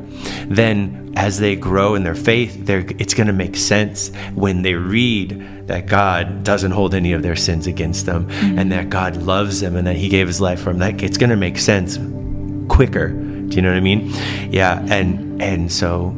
then 0.47 1.13
as 1.15 1.39
they 1.39 1.55
grow 1.55 1.95
in 1.95 2.03
their 2.03 2.15
faith, 2.15 2.69
it's 2.69 3.13
going 3.13 3.27
to 3.27 3.33
make 3.33 3.55
sense 3.55 4.11
when 4.35 4.61
they 4.61 4.75
read 4.75 5.67
that 5.67 5.85
God 5.85 6.43
doesn't 6.43 6.71
hold 6.71 6.93
any 6.93 7.13
of 7.13 7.21
their 7.21 7.37
sins 7.37 7.67
against 7.67 8.05
them 8.05 8.27
mm-hmm. 8.27 8.59
and 8.59 8.73
that 8.73 8.89
God 8.89 9.15
loves 9.23 9.61
them 9.61 9.77
and 9.77 9.87
that 9.87 9.95
He 9.95 10.09
gave 10.09 10.27
His 10.27 10.41
life 10.41 10.59
for 10.59 10.73
them. 10.73 10.79
That 10.79 11.01
it's 11.01 11.17
going 11.17 11.29
to 11.29 11.37
make 11.37 11.57
sense 11.57 11.97
quicker. 12.67 13.07
Do 13.07 13.55
you 13.55 13.61
know 13.61 13.69
what 13.69 13.77
I 13.77 13.81
mean? 13.81 14.11
Yeah, 14.51 14.85
and 14.89 15.41
and 15.41 15.71
so 15.71 16.13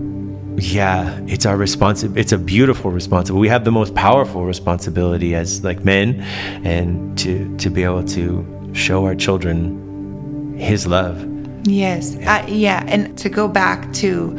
yeah 0.58 1.20
it's 1.26 1.48
our 1.48 1.58
responsibility 1.58 2.22
it's 2.22 2.32
a 2.32 2.38
beautiful 2.38 2.92
responsibility 2.92 3.42
we 3.42 3.48
have 3.48 3.66
the 3.66 3.72
most 3.72 3.96
powerful 3.96 4.46
responsibility 4.46 5.34
as 5.34 5.64
like 5.64 5.84
men 5.84 6.22
and 6.64 7.18
to 7.18 7.58
to 7.58 7.72
be 7.72 7.84
able 7.84 8.04
to 8.04 8.46
show 8.72 9.04
our 9.04 9.16
children 9.16 10.56
his 10.56 10.86
love 10.86 11.33
yes 11.64 12.16
yeah, 12.16 12.36
uh, 12.36 12.48
yeah. 12.48 12.84
and 12.88 13.18
to 13.18 13.30
go 13.30 13.48
back 13.48 13.92
to 13.94 14.38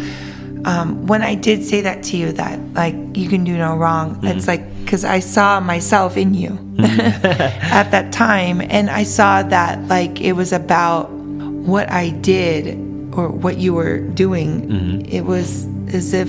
um, 0.64 1.06
when 1.06 1.22
i 1.22 1.34
did 1.34 1.64
say 1.64 1.80
that 1.80 2.02
to 2.02 2.16
you 2.16 2.32
that 2.32 2.58
like 2.74 2.94
you 3.14 3.28
can 3.28 3.44
do 3.44 3.56
no 3.56 3.76
wrong 3.76 4.14
mm-hmm. 4.16 4.26
it's 4.26 4.48
like 4.48 4.62
because 4.84 5.04
i 5.04 5.20
saw 5.20 5.60
myself 5.60 6.16
in 6.16 6.34
you 6.34 6.50
mm-hmm. 6.50 7.00
at 7.72 7.90
that 7.90 8.12
time 8.12 8.60
and 8.60 8.90
i 8.90 9.02
saw 9.02 9.42
that 9.42 9.80
like 9.88 10.20
it 10.20 10.32
was 10.32 10.52
about 10.52 11.10
what 11.10 11.90
i 11.90 12.10
did 12.10 12.78
or 13.14 13.28
what 13.28 13.58
you 13.58 13.72
were 13.72 13.98
doing 13.98 14.68
mm-hmm. 14.68 15.00
it 15.06 15.24
was 15.24 15.66
as 15.94 16.12
if 16.12 16.28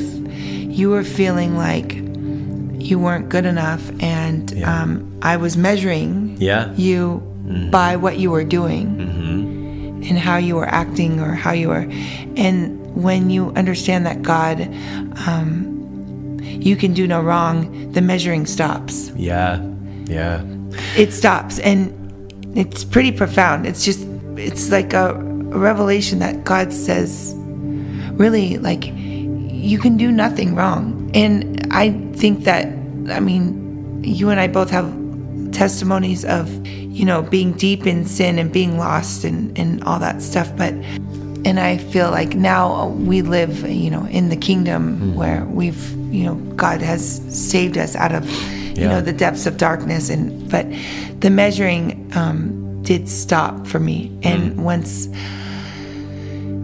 you 0.78 0.90
were 0.90 1.04
feeling 1.04 1.56
like 1.56 2.06
you 2.86 3.00
weren't 3.00 3.30
good 3.30 3.46
enough, 3.46 3.90
and 4.00 4.52
yeah. 4.52 4.84
um, 4.84 5.20
I 5.22 5.38
was 5.38 5.58
measuring 5.58 6.38
yeah. 6.40 6.72
you 6.76 7.22
mm-hmm. 7.46 7.72
by 7.72 7.96
what 7.96 8.18
you 8.20 8.32
were 8.32 8.44
doing 8.44 8.96
and 10.08 10.18
how 10.18 10.38
you 10.38 10.58
are 10.58 10.68
acting 10.68 11.20
or 11.20 11.34
how 11.34 11.52
you 11.52 11.72
are. 11.72 11.88
And 12.36 12.96
when 12.96 13.30
you 13.30 13.52
understand 13.52 14.06
that 14.06 14.22
God, 14.22 14.62
um, 15.28 16.40
you 16.42 16.76
can 16.76 16.94
do 16.94 17.08
no 17.08 17.22
wrong, 17.22 17.92
the 17.92 18.02
measuring 18.02 18.46
stops. 18.46 19.12
Yeah, 19.16 19.62
yeah. 20.06 20.44
It 20.98 21.14
stops, 21.14 21.60
and 21.60 21.92
it's 22.58 22.84
pretty 22.84 23.12
profound. 23.12 23.66
It's 23.66 23.84
just, 23.84 24.08
it's 24.38 24.72
like 24.72 24.94
a, 24.94 25.12
a 25.12 25.58
revelation 25.58 26.20
that 26.20 26.44
God 26.44 26.72
says, 26.72 27.34
really, 28.14 28.58
like 28.58 28.86
you 28.86 29.80
can 29.80 29.98
do 29.98 30.12
nothing 30.12 30.56
wrong. 30.56 31.12
And 31.14 31.68
I 31.72 31.92
think 32.14 32.44
that, 32.46 32.68
I 33.10 33.20
mean, 33.20 34.04
you 34.04 34.30
and 34.30 34.40
I 34.40 34.48
both 34.48 34.70
have 34.70 34.94
testimonies 35.52 36.24
of, 36.26 36.50
you 36.96 37.04
know, 37.04 37.22
being 37.22 37.52
deep 37.52 37.86
in 37.86 38.06
sin 38.06 38.40
and 38.40 38.54
being 38.54 38.78
lost 38.78 39.26
and, 39.26 39.58
and 39.60 39.84
all 39.84 40.00
that 40.00 40.22
stuff. 40.22 40.50
But, 40.56 40.74
and 41.44 41.60
I 41.60 41.78
feel 41.78 42.10
like 42.10 42.36
now 42.36 42.88
we 42.88 43.22
live, 43.22 43.70
you 43.70 43.92
know, 43.92 44.06
in 44.06 44.30
the 44.30 44.38
kingdom 44.38 45.02
mm. 45.02 45.14
where 45.14 45.44
we've, 45.44 45.92
you 46.14 46.24
know, 46.24 46.36
God 46.56 46.82
has 46.82 47.22
saved 47.28 47.78
us 47.78 47.98
out 47.98 48.16
of, 48.16 48.24
you 48.78 48.84
yeah. 48.84 48.88
know, 48.88 49.02
the 49.02 49.12
depths 49.12 49.46
of 49.46 49.58
darkness. 49.58 50.10
And, 50.10 50.50
but 50.50 50.66
the 51.20 51.30
measuring 51.30 52.10
um, 52.16 52.82
did 52.82 53.10
stop 53.10 53.68
for 53.68 53.80
me. 53.80 54.18
And 54.24 54.54
mm. 54.54 54.64
once, 54.64 55.10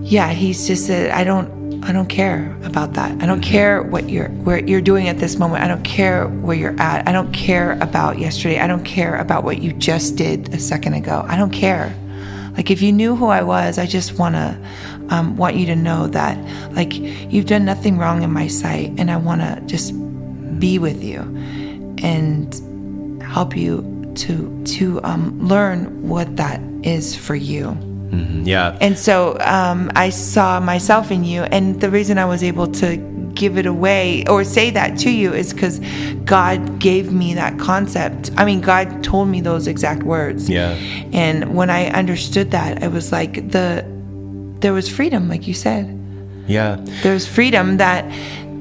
yeah, 0.10 0.32
he's 0.32 0.66
just 0.66 0.88
said, 0.88 1.12
I 1.12 1.26
don't, 1.26 1.61
I 1.84 1.92
don't 1.92 2.08
care 2.08 2.56
about 2.64 2.94
that. 2.94 3.22
I 3.22 3.26
don't 3.26 3.42
care 3.42 3.82
what 3.82 4.10
you're 4.10 4.30
where 4.30 4.60
you're 4.60 4.82
doing 4.82 5.08
at 5.08 5.18
this 5.18 5.38
moment. 5.38 5.64
I 5.64 5.68
don't 5.68 5.84
care 5.84 6.28
where 6.28 6.56
you're 6.56 6.80
at. 6.80 7.08
I 7.08 7.12
don't 7.12 7.32
care 7.32 7.74
about 7.82 8.20
yesterday. 8.20 8.60
I 8.60 8.68
don't 8.68 8.84
care 8.84 9.16
about 9.16 9.44
what 9.44 9.62
you 9.62 9.74
just 9.74 10.16
did 10.16 10.54
a 10.54 10.60
second 10.60 10.94
ago. 10.94 11.26
I 11.28 11.38
don't 11.38 11.52
care. 11.52 11.96
Like 12.56 12.70
if 12.70 12.82
you 12.82 12.92
knew 12.92 13.16
who 13.16 13.28
I 13.28 13.42
was, 13.42 13.78
I 13.80 13.88
just 13.88 14.20
wanna 14.20 14.60
um, 15.10 15.38
want 15.38 15.56
you 15.56 15.66
to 15.68 15.76
know 15.76 16.08
that 16.08 16.38
like 16.74 16.94
you've 16.94 17.48
done 17.48 17.66
nothing 17.66 17.98
wrong 17.98 18.22
in 18.22 18.32
my 18.32 18.48
sight, 18.48 18.94
and 18.98 19.10
I 19.10 19.18
wanna 19.18 19.62
just 19.66 19.94
be 20.60 20.78
with 20.78 21.04
you 21.04 21.22
and 22.04 23.24
help 23.24 23.56
you 23.56 24.14
to 24.18 24.64
to 24.66 25.02
um, 25.04 25.40
learn 25.48 26.08
what 26.08 26.36
that 26.38 26.62
is 26.84 27.16
for 27.16 27.36
you. 27.36 27.78
Mm-hmm. 28.12 28.44
Yeah. 28.44 28.78
And 28.82 28.98
so 28.98 29.38
um, 29.40 29.92
I 29.96 30.10
saw 30.10 30.60
myself 30.60 31.12
in 31.12 31.24
you. 31.24 31.44
And 31.44 31.80
the 31.80 31.90
reason 31.90 32.18
I 32.18 32.26
was 32.26 32.44
able 32.44 32.68
to 32.74 32.98
give 33.34 33.58
it 33.58 33.66
away 33.66 34.26
or 34.28 34.44
say 34.44 34.70
that 34.72 34.98
to 35.00 35.10
you 35.10 35.34
is 35.34 35.54
because 35.54 35.80
God 36.26 36.80
gave 36.80 37.12
me 37.12 37.34
that 37.34 37.58
concept. 37.58 38.32
I 38.38 38.46
mean, 38.46 38.62
God 38.62 39.04
told 39.04 39.30
me 39.30 39.42
those 39.42 39.68
exact 39.68 40.04
words. 40.04 40.50
Yeah. 40.50 40.72
And 41.14 41.56
when 41.56 41.70
I 41.70 41.88
understood 41.88 42.52
that, 42.52 42.84
it 42.84 42.92
was 42.92 43.12
like 43.12 43.52
the 43.52 43.86
there 44.60 44.74
was 44.74 44.88
freedom, 44.88 45.28
like 45.28 45.48
you 45.48 45.56
said. 45.56 45.98
Yeah. 46.48 46.78
There 47.02 47.14
was 47.14 47.28
freedom 47.28 47.78
that 47.78 48.06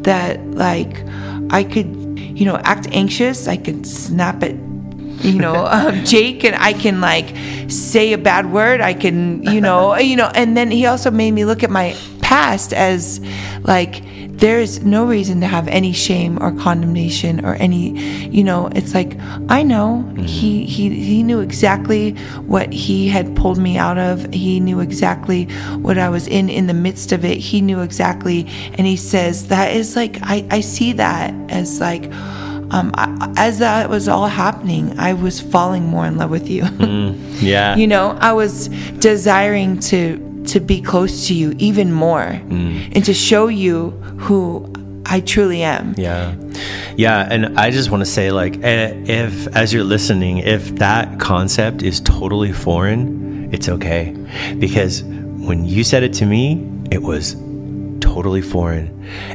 that 0.04 0.40
like 0.52 1.04
I 1.50 1.64
could, 1.64 2.18
you 2.18 2.46
know, 2.46 2.56
act 2.58 2.88
anxious. 2.92 3.48
I 3.48 3.56
could 3.56 3.86
snap 3.86 4.42
at 4.42 4.54
you 5.20 5.38
know 5.38 5.66
um, 5.70 6.04
Jake 6.04 6.44
and 6.44 6.56
I 6.56 6.72
can 6.72 7.00
like 7.00 7.34
say 7.70 8.12
a 8.12 8.18
bad 8.18 8.52
word. 8.52 8.80
I 8.80 8.94
can 8.94 9.42
you 9.44 9.60
know 9.60 9.96
you 10.10 10.16
know 10.16 10.30
and 10.34 10.56
then 10.56 10.70
he 10.70 10.86
also 10.86 11.10
made 11.10 11.32
me 11.32 11.44
look 11.44 11.62
at 11.62 11.70
my 11.70 11.96
past 12.20 12.72
as 12.72 13.20
like 13.62 14.02
there's 14.40 14.82
no 14.82 15.04
reason 15.04 15.40
to 15.42 15.46
have 15.46 15.68
any 15.68 15.92
shame 15.92 16.42
or 16.42 16.50
condemnation 16.52 17.44
or 17.44 17.56
any 17.56 17.98
you 18.28 18.42
know 18.42 18.70
it's 18.74 18.94
like 18.94 19.18
i 19.50 19.62
know. 19.62 20.02
Mm-hmm. 20.06 20.22
he 20.22 20.64
he 20.64 20.88
he 20.88 21.22
knew 21.22 21.40
exactly 21.40 22.12
what 22.46 22.72
he 22.72 23.08
had 23.08 23.36
pulled 23.36 23.58
me 23.58 23.76
out 23.76 23.98
of. 23.98 24.32
He 24.32 24.58
knew 24.60 24.80
exactly 24.80 25.44
what 25.76 25.98
i 25.98 26.08
was 26.08 26.26
in 26.26 26.48
in 26.48 26.66
the 26.66 26.74
midst 26.74 27.12
of 27.12 27.24
it. 27.24 27.38
He 27.38 27.60
knew 27.60 27.80
exactly. 27.80 28.46
And 28.78 28.86
he 28.86 28.96
says 28.96 29.48
that 29.48 29.74
is 29.74 29.96
like 29.96 30.18
i 30.22 30.46
i 30.50 30.60
see 30.60 30.92
that 30.94 31.34
as 31.50 31.80
like 31.80 32.10
um, 32.70 32.92
I, 32.94 33.32
as 33.36 33.58
that 33.58 33.90
was 33.90 34.08
all 34.08 34.28
happening, 34.28 34.98
I 34.98 35.12
was 35.12 35.40
falling 35.40 35.86
more 35.86 36.06
in 36.06 36.16
love 36.16 36.30
with 36.30 36.48
you. 36.48 36.62
mm, 36.62 37.16
yeah. 37.40 37.76
You 37.76 37.86
know, 37.86 38.16
I 38.20 38.32
was 38.32 38.68
desiring 38.98 39.80
to 39.80 40.26
to 40.46 40.58
be 40.58 40.80
close 40.80 41.28
to 41.28 41.34
you 41.34 41.54
even 41.58 41.92
more 41.92 42.24
mm. 42.24 42.90
and 42.94 43.04
to 43.04 43.12
show 43.12 43.48
you 43.48 43.90
who 44.18 44.72
I 45.06 45.20
truly 45.20 45.62
am. 45.62 45.94
Yeah. 45.96 46.34
Yeah. 46.96 47.26
And 47.30 47.58
I 47.58 47.70
just 47.70 47.90
want 47.90 48.00
to 48.02 48.10
say, 48.10 48.30
like, 48.30 48.62
eh, 48.62 48.92
if, 49.06 49.48
as 49.56 49.72
you're 49.72 49.84
listening, 49.84 50.38
if 50.38 50.76
that 50.76 51.18
concept 51.20 51.82
is 51.82 52.00
totally 52.00 52.52
foreign, 52.52 53.52
it's 53.52 53.68
okay. 53.68 54.16
Because 54.58 55.02
when 55.02 55.64
you 55.64 55.84
said 55.84 56.02
it 56.02 56.12
to 56.14 56.26
me, 56.26 56.66
it 56.90 57.02
was 57.02 57.34
totally 58.14 58.42
foreign. 58.42 58.88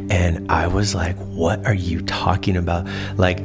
And 0.09 0.51
I 0.51 0.67
was 0.67 0.93
like, 0.93 1.15
what 1.17 1.65
are 1.65 1.73
you 1.73 2.01
talking 2.01 2.57
about? 2.57 2.87
Like, 3.15 3.39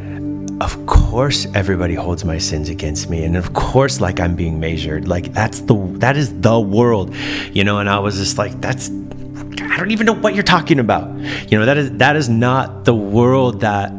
of 0.61 0.87
course 0.87 1.47
everybody 1.55 1.95
holds 1.95 2.25
my 2.25 2.37
sins 2.37 2.69
against 2.69 3.09
me. 3.09 3.25
And 3.25 3.37
of 3.37 3.55
course 3.55 4.01
like 4.01 4.21
i'm 4.21 4.37
being 4.37 4.61
measured. 4.61 5.09
Like 5.09 5.33
that's 5.33 5.61
the 5.61 5.75
that 6.05 6.17
is 6.17 6.39
the 6.41 6.61
world 6.61 7.15
you 7.53 7.65
know? 7.65 7.79
And 7.79 7.89
i 7.89 7.99
was 7.99 8.17
just 8.17 8.37
like 8.37 8.61
that's 8.61 8.91
i 8.91 9.77
don't 9.79 9.91
even 9.91 10.05
know 10.05 10.15
what 10.15 10.35
you're 10.35 10.43
talking 10.43 10.79
about. 10.79 11.09
You 11.51 11.59
know 11.59 11.65
that 11.65 11.79
is 11.79 11.93
that 11.93 12.17
is 12.17 12.29
not 12.29 12.85
the 12.85 12.95
world 12.95 13.61
that 13.61 13.91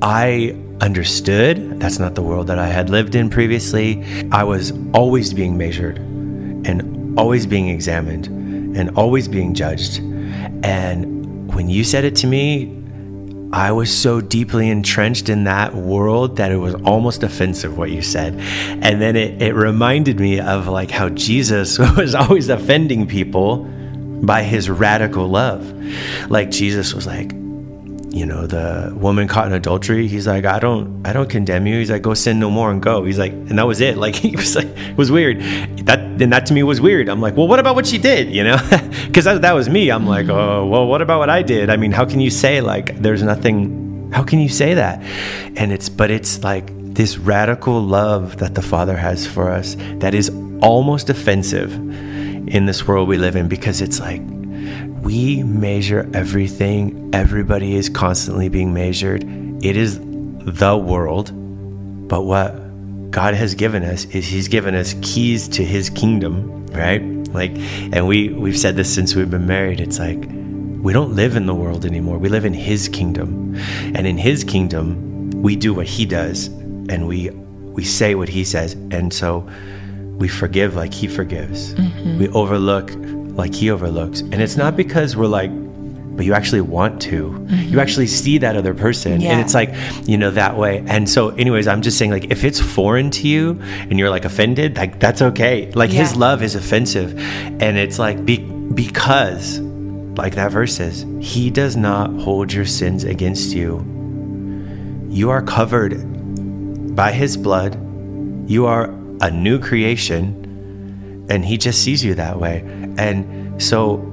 i 0.00 0.56
understood. 0.80 1.80
That's 1.80 1.98
not 1.98 2.14
the 2.14 2.22
world 2.22 2.46
that 2.46 2.58
i 2.58 2.66
had 2.66 2.88
lived 2.88 3.14
in 3.14 3.28
previously. 3.28 4.02
I 4.32 4.44
was 4.44 4.72
always 4.94 5.34
being 5.34 5.58
measured 5.58 5.98
and 5.98 7.18
always 7.18 7.44
being 7.44 7.68
examined 7.68 8.26
and 8.74 8.96
always 8.96 9.28
being 9.28 9.52
judged 9.52 10.00
and 10.64 11.52
when 11.54 11.68
you 11.68 11.84
said 11.84 12.04
it 12.04 12.16
to 12.16 12.26
me, 12.26 12.78
I 13.52 13.70
was 13.72 13.94
so 13.94 14.22
deeply 14.22 14.70
entrenched 14.70 15.28
in 15.28 15.44
that 15.44 15.74
world 15.74 16.36
that 16.36 16.50
it 16.50 16.56
was 16.56 16.74
almost 16.74 17.22
offensive 17.22 17.76
what 17.76 17.90
you 17.90 18.00
said. 18.00 18.34
And 18.38 19.00
then 19.00 19.14
it, 19.14 19.42
it 19.42 19.54
reminded 19.54 20.18
me 20.18 20.40
of 20.40 20.68
like 20.68 20.90
how 20.90 21.10
Jesus 21.10 21.78
was 21.96 22.14
always 22.14 22.48
offending 22.48 23.06
people 23.06 23.64
by 24.22 24.42
his 24.42 24.70
radical 24.70 25.28
love. 25.28 25.70
Like 26.30 26.50
Jesus 26.50 26.94
was 26.94 27.06
like, 27.06 27.32
you 28.12 28.26
know 28.26 28.46
the 28.46 28.92
woman 28.94 29.26
caught 29.26 29.46
in 29.46 29.54
adultery 29.54 30.06
he's 30.06 30.26
like 30.26 30.44
i 30.44 30.58
don't 30.58 31.06
i 31.06 31.12
don't 31.12 31.30
condemn 31.30 31.66
you. 31.66 31.78
He's 31.78 31.90
like 31.90 32.02
go 32.02 32.14
sin 32.14 32.38
no 32.38 32.50
more 32.50 32.70
and 32.70 32.80
go. 32.82 33.04
He's 33.04 33.18
like 33.18 33.32
and 33.32 33.58
that 33.58 33.66
was 33.66 33.80
it. 33.80 33.96
Like 34.02 34.16
he 34.16 34.34
was 34.34 34.56
like 34.56 34.66
it 34.66 34.96
was 34.96 35.10
weird. 35.10 35.40
That 35.86 36.18
then 36.18 36.30
that 36.30 36.46
to 36.46 36.54
me 36.54 36.62
was 36.62 36.80
weird. 36.80 37.08
I'm 37.08 37.20
like 37.20 37.36
well 37.36 37.48
what 37.48 37.58
about 37.58 37.74
what 37.74 37.86
she 37.86 37.98
did? 37.98 38.30
You 38.30 38.44
know? 38.44 38.56
Because 39.06 39.24
that, 39.24 39.42
that 39.42 39.52
was 39.52 39.68
me. 39.68 39.90
I'm 39.90 40.06
like 40.06 40.28
oh 40.28 40.66
well 40.66 40.86
what 40.86 41.02
about 41.02 41.18
what 41.18 41.30
i 41.30 41.42
did? 41.42 41.70
I 41.70 41.76
mean 41.76 41.92
how 41.92 42.04
can 42.04 42.20
you 42.20 42.30
say 42.30 42.60
like 42.60 42.98
there's 43.00 43.22
nothing 43.22 44.10
how 44.12 44.22
can 44.22 44.40
you 44.40 44.48
say 44.48 44.74
that? 44.74 45.02
And 45.56 45.72
it's 45.72 45.88
but 45.88 46.10
it's 46.10 46.42
like 46.42 46.70
this 46.94 47.18
radical 47.18 47.80
love 47.80 48.38
that 48.38 48.54
the 48.54 48.62
father 48.62 48.96
has 48.96 49.26
for 49.26 49.50
us 49.50 49.76
that 50.00 50.14
is 50.14 50.30
almost 50.60 51.08
offensive 51.10 51.72
in 52.56 52.66
this 52.66 52.86
world 52.86 53.08
we 53.08 53.16
live 53.16 53.36
in 53.36 53.48
because 53.48 53.80
it's 53.80 53.98
like 54.00 54.20
we 55.12 55.42
measure 55.42 56.10
everything. 56.14 57.10
Everybody 57.12 57.76
is 57.76 57.90
constantly 57.90 58.48
being 58.48 58.72
measured. 58.72 59.24
It 59.62 59.76
is 59.76 60.00
the 60.00 60.74
world. 60.74 61.30
But 62.08 62.22
what 62.22 63.10
God 63.10 63.34
has 63.34 63.54
given 63.54 63.84
us 63.84 64.06
is 64.06 64.26
He's 64.26 64.48
given 64.48 64.74
us 64.74 64.94
keys 65.02 65.48
to 65.48 65.64
His 65.64 65.90
kingdom, 65.90 66.66
right? 66.68 67.02
Like, 67.28 67.50
and 67.92 68.06
we 68.06 68.30
we've 68.30 68.56
said 68.58 68.76
this 68.76 68.92
since 68.92 69.14
we've 69.14 69.30
been 69.30 69.46
married. 69.46 69.80
It's 69.80 69.98
like 69.98 70.24
we 70.80 70.94
don't 70.94 71.14
live 71.14 71.36
in 71.36 71.44
the 71.44 71.54
world 71.54 71.84
anymore. 71.84 72.16
We 72.16 72.30
live 72.30 72.46
in 72.46 72.54
His 72.54 72.88
kingdom, 72.88 73.54
and 73.94 74.06
in 74.06 74.16
His 74.16 74.44
kingdom, 74.44 75.30
we 75.42 75.56
do 75.56 75.74
what 75.74 75.86
He 75.86 76.06
does, 76.06 76.46
and 76.88 77.06
we 77.06 77.28
we 77.76 77.84
say 77.84 78.14
what 78.14 78.30
He 78.30 78.44
says, 78.44 78.72
and 78.90 79.12
so 79.12 79.46
we 80.16 80.28
forgive 80.28 80.74
like 80.74 80.94
He 80.94 81.06
forgives. 81.06 81.74
Mm-hmm. 81.74 82.18
We 82.18 82.28
overlook 82.30 82.90
like 83.34 83.54
He 83.54 83.70
overlooks, 83.70 84.20
and 84.20 84.34
it's 84.34 84.56
not 84.56 84.76
because 84.76 85.16
we're 85.16 85.26
like 85.26 85.50
but 86.14 86.26
you 86.26 86.34
actually 86.34 86.60
want 86.60 87.00
to. 87.02 87.46
You 87.48 87.80
actually 87.80 88.06
see 88.06 88.38
that 88.38 88.56
other 88.56 88.74
person. 88.74 89.12
Mm-hmm. 89.12 89.22
Yeah. 89.22 89.32
And 89.32 89.40
it's 89.40 89.54
like, 89.54 89.74
you 90.06 90.18
know, 90.18 90.30
that 90.30 90.56
way. 90.56 90.84
And 90.86 91.08
so, 91.08 91.30
anyways, 91.30 91.66
I'm 91.66 91.82
just 91.82 91.98
saying, 91.98 92.10
like, 92.10 92.30
if 92.30 92.44
it's 92.44 92.60
foreign 92.60 93.10
to 93.12 93.28
you 93.28 93.58
and 93.62 93.98
you're 93.98 94.10
like 94.10 94.24
offended, 94.24 94.76
like, 94.76 95.00
that's 95.00 95.22
okay. 95.22 95.70
Like, 95.72 95.90
his 95.90 96.14
love 96.14 96.42
is 96.42 96.54
offensive. 96.54 97.18
And 97.18 97.78
it's 97.78 97.98
like, 97.98 98.24
be- 98.24 98.44
because, 98.74 99.60
like 99.60 100.34
that 100.34 100.52
verse 100.52 100.76
says, 100.76 101.06
he 101.20 101.50
does 101.50 101.76
not 101.76 102.10
hold 102.20 102.52
your 102.52 102.66
sins 102.66 103.04
against 103.04 103.54
you. 103.54 103.78
You 105.08 105.30
are 105.30 105.42
covered 105.42 106.94
by 106.94 107.12
his 107.12 107.36
blood. 107.36 107.74
You 108.50 108.66
are 108.66 108.90
a 109.22 109.30
new 109.30 109.58
creation. 109.58 111.26
And 111.30 111.44
he 111.44 111.56
just 111.56 111.82
sees 111.82 112.04
you 112.04 112.14
that 112.16 112.38
way. 112.38 112.60
And 112.98 113.62
so, 113.62 114.08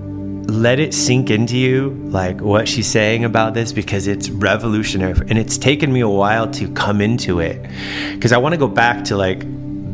let 0.50 0.79
it 0.79 0.93
sink 0.93 1.29
into 1.29 1.57
you 1.57 1.91
like 2.09 2.41
what 2.41 2.67
she's 2.67 2.88
saying 2.88 3.24
about 3.24 3.53
this 3.53 3.71
because 3.71 4.07
it's 4.07 4.29
revolutionary 4.29 5.13
and 5.29 5.38
it's 5.38 5.57
taken 5.57 5.93
me 5.93 6.00
a 6.00 6.09
while 6.09 6.50
to 6.50 6.67
come 6.74 7.01
into 7.01 7.39
it. 7.39 7.62
Because 8.13 8.31
i 8.31 8.38
want 8.38 8.53
to 8.53 8.57
go 8.57 8.67
back 8.67 9.03
to 9.05 9.17
like 9.17 9.39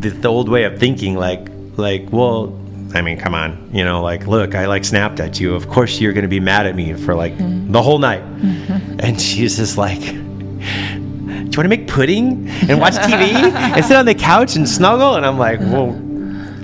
the, 0.02 0.10
the 0.10 0.28
old 0.28 0.50
way 0.50 0.64
of 0.64 0.80
thinking 0.80 1.16
like 1.16 1.48
like 1.78 2.08
well 2.12 2.58
i 2.94 3.02
mean 3.02 3.18
come 3.18 3.34
on 3.34 3.70
you 3.74 3.84
know 3.84 4.02
like 4.02 4.28
look 4.28 4.56
i 4.56 4.66
like 4.66 4.86
snapped 4.86 5.20
at 5.20 5.40
you. 5.40 5.56
Of 5.56 5.68
course 5.68 6.00
you're 6.00 6.14
going 6.14 6.24
to 6.24 6.30
be 6.30 6.40
mad 6.40 6.66
at 6.66 6.76
me 6.76 6.94
for 6.94 7.16
like 7.16 7.34
mm-hmm. 7.34 7.72
the 7.72 7.82
whole 7.82 8.00
night. 8.00 8.24
And 8.98 9.22
she's 9.22 9.58
just 9.58 9.78
like 9.78 10.00
do 10.00 11.52
you 11.52 11.58
want 11.58 11.66
to 11.66 11.68
make 11.68 11.88
pudding 11.88 12.48
and 12.70 12.80
watch 12.80 12.96
tv 12.96 13.34
and 13.76 13.86
sit 13.86 13.96
on 13.96 14.06
the 14.06 14.16
couch 14.16 14.56
and 14.56 14.68
snuggle? 14.68 15.16
And 15.16 15.26
i'm 15.26 15.38
like 15.38 15.60
well 15.60 15.92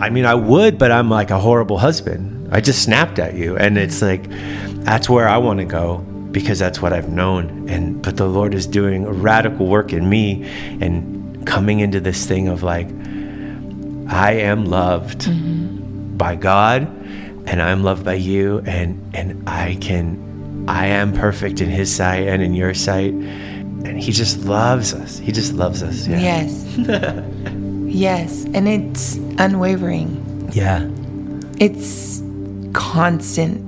I 0.02 0.10
mean, 0.10 0.26
I 0.26 0.34
would, 0.34 0.80
but 0.80 0.92
I'm 0.92 1.10
like 1.10 1.30
a 1.30 1.40
horrible 1.40 1.78
husband. 1.78 2.50
I 2.52 2.60
just 2.60 2.84
snapped 2.84 3.20
at 3.20 3.36
you. 3.36 3.56
And 3.56 3.78
it's 3.78 4.02
like, 4.02 4.28
that's 4.84 5.08
where 5.08 5.30
I 5.30 5.38
want 5.38 5.60
to 5.60 5.66
go 5.66 6.00
because 6.32 6.58
that's 6.58 6.82
what 6.82 6.92
I've 6.92 7.10
known. 7.10 7.70
And, 7.70 8.02
but 8.02 8.18
the 8.18 8.28
Lord 8.28 8.56
is 8.56 8.66
doing 8.66 9.06
a 9.06 9.12
radical 9.12 9.68
work 9.68 9.94
in 9.94 10.10
me 10.10 10.44
and 10.82 11.46
coming 11.46 11.82
into 11.82 12.00
this 12.00 12.26
thing 12.26 12.48
of 12.48 12.64
like, 12.64 12.88
I 14.12 14.34
am 14.42 14.66
loved 14.66 15.22
mm-hmm. 15.22 16.18
by 16.18 16.36
God 16.36 16.82
and 17.46 17.62
I'm 17.62 17.84
loved 17.84 18.04
by 18.04 18.16
you. 18.16 18.64
And, 18.66 19.16
and 19.16 19.48
I 19.48 19.78
can, 19.82 20.66
I 20.68 20.88
am 20.88 21.14
perfect 21.14 21.62
in 21.62 21.70
his 21.70 21.96
sight 21.96 22.28
and 22.28 22.42
in 22.42 22.56
your 22.56 22.74
sight. 22.74 23.14
And 23.14 24.02
he 24.02 24.12
just 24.12 24.46
loves 24.46 24.96
us. 24.96 25.20
He 25.20 25.32
just 25.32 25.54
loves 25.54 25.84
us. 25.84 26.08
Yeah. 26.08 26.20
Yes. 26.20 27.52
yes. 27.92 28.46
And 28.54 28.68
it's 28.68 29.16
unwavering. 29.38 30.50
Yeah. 30.54 30.88
It's 31.60 32.22
constant. 32.74 33.62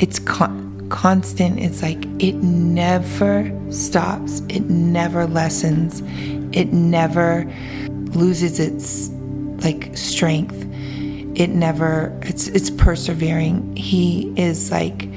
It's 0.00 0.18
con- 0.18 0.88
constant. 0.90 1.58
It's 1.58 1.82
like 1.82 2.04
it 2.20 2.36
never 2.36 3.50
stops. 3.70 4.40
It 4.48 4.68
never 4.68 5.26
lessens. 5.26 6.02
It 6.56 6.72
never 6.72 7.50
loses 7.88 8.58
its 8.60 9.10
like 9.64 9.96
strength. 9.96 10.64
It 11.34 11.50
never 11.50 12.18
it's 12.22 12.48
it's 12.48 12.70
persevering. 12.70 13.76
He 13.76 14.32
is 14.36 14.70
like 14.70 15.08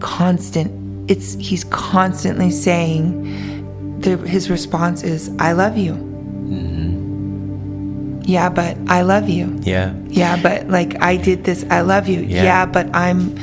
constant. 0.00 1.10
It's 1.10 1.34
he's 1.34 1.64
constantly 1.64 2.50
saying 2.50 4.00
the, 4.00 4.16
his 4.16 4.50
response 4.50 5.02
is 5.02 5.30
I 5.38 5.52
love 5.52 5.76
you. 5.76 6.09
Yeah, 8.22 8.48
but 8.48 8.76
I 8.88 9.02
love 9.02 9.28
you. 9.28 9.56
Yeah. 9.62 9.92
Yeah, 10.08 10.40
but 10.42 10.68
like 10.68 11.00
I 11.02 11.16
did 11.16 11.44
this. 11.44 11.64
I 11.70 11.80
love 11.80 12.08
you. 12.08 12.20
Yeah. 12.20 12.42
Yeah, 12.44 12.66
but 12.66 12.88
I'm 12.94 13.34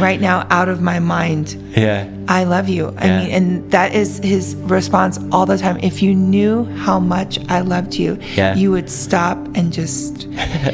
right 0.00 0.20
now 0.20 0.46
out 0.50 0.68
of 0.68 0.80
my 0.82 0.98
mind. 0.98 1.56
Yeah. 1.76 2.06
I 2.28 2.44
love 2.44 2.68
you. 2.68 2.92
I 2.98 3.06
Yeah. 3.06 3.18
mean, 3.20 3.30
and 3.30 3.70
that 3.70 3.94
is 3.94 4.18
his 4.22 4.54
response 4.68 5.18
all 5.32 5.46
the 5.46 5.56
time. 5.56 5.78
If 5.82 6.02
you 6.02 6.14
knew 6.14 6.64
how 6.84 6.98
much 7.00 7.38
I 7.48 7.60
loved 7.60 7.94
you, 7.94 8.18
Yeah. 8.36 8.54
you 8.54 8.70
would 8.70 8.90
stop 8.90 9.38
and 9.54 9.72
just, 9.72 10.26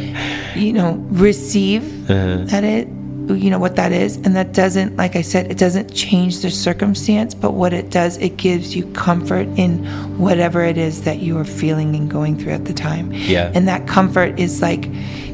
you 0.57 0.73
know, 0.73 0.99
receive 1.11 1.83
Uh-huh. 2.11 2.45
that 2.47 2.65
it, 2.65 2.89
you 3.29 3.51
know, 3.51 3.59
what 3.59 3.77
that 3.77 3.93
is. 3.93 4.17
And 4.19 4.37
that 4.37 4.53
doesn't, 4.53 4.97
like 4.97 5.17
I 5.17 5.23
said, 5.23 5.51
it 5.51 5.59
doesn't 5.59 5.95
change 5.95 6.41
the 6.41 6.51
circumstance, 6.51 7.35
but 7.35 7.53
what 7.53 7.73
it 7.73 7.91
does, 7.91 8.17
it 8.19 8.37
gives 8.37 8.77
you 8.77 8.85
comfort 8.93 9.49
in 9.57 9.85
whatever 10.19 10.63
it 10.63 10.77
is 10.77 11.03
that 11.03 11.19
you 11.19 11.39
are 11.39 11.45
feeling 11.45 11.95
and 11.97 12.11
going 12.11 12.39
through 12.39 12.53
at 12.53 12.65
the 12.67 12.75
time. 12.75 13.13
Yeah. 13.13 13.51
And 13.55 13.67
that 13.69 13.87
comfort 13.87 14.39
is 14.39 14.61
like, 14.61 14.89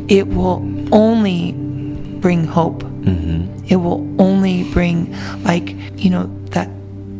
it 0.09 0.29
will 0.29 0.63
only 0.93 1.53
bring 2.21 2.45
hope. 2.45 2.83
mm-hmm. 2.83 3.65
It 3.67 3.77
will 3.77 4.05
only 4.21 4.65
bring, 4.73 5.13
like, 5.45 5.75
you 5.97 6.11
know, 6.11 6.27
that 6.51 6.69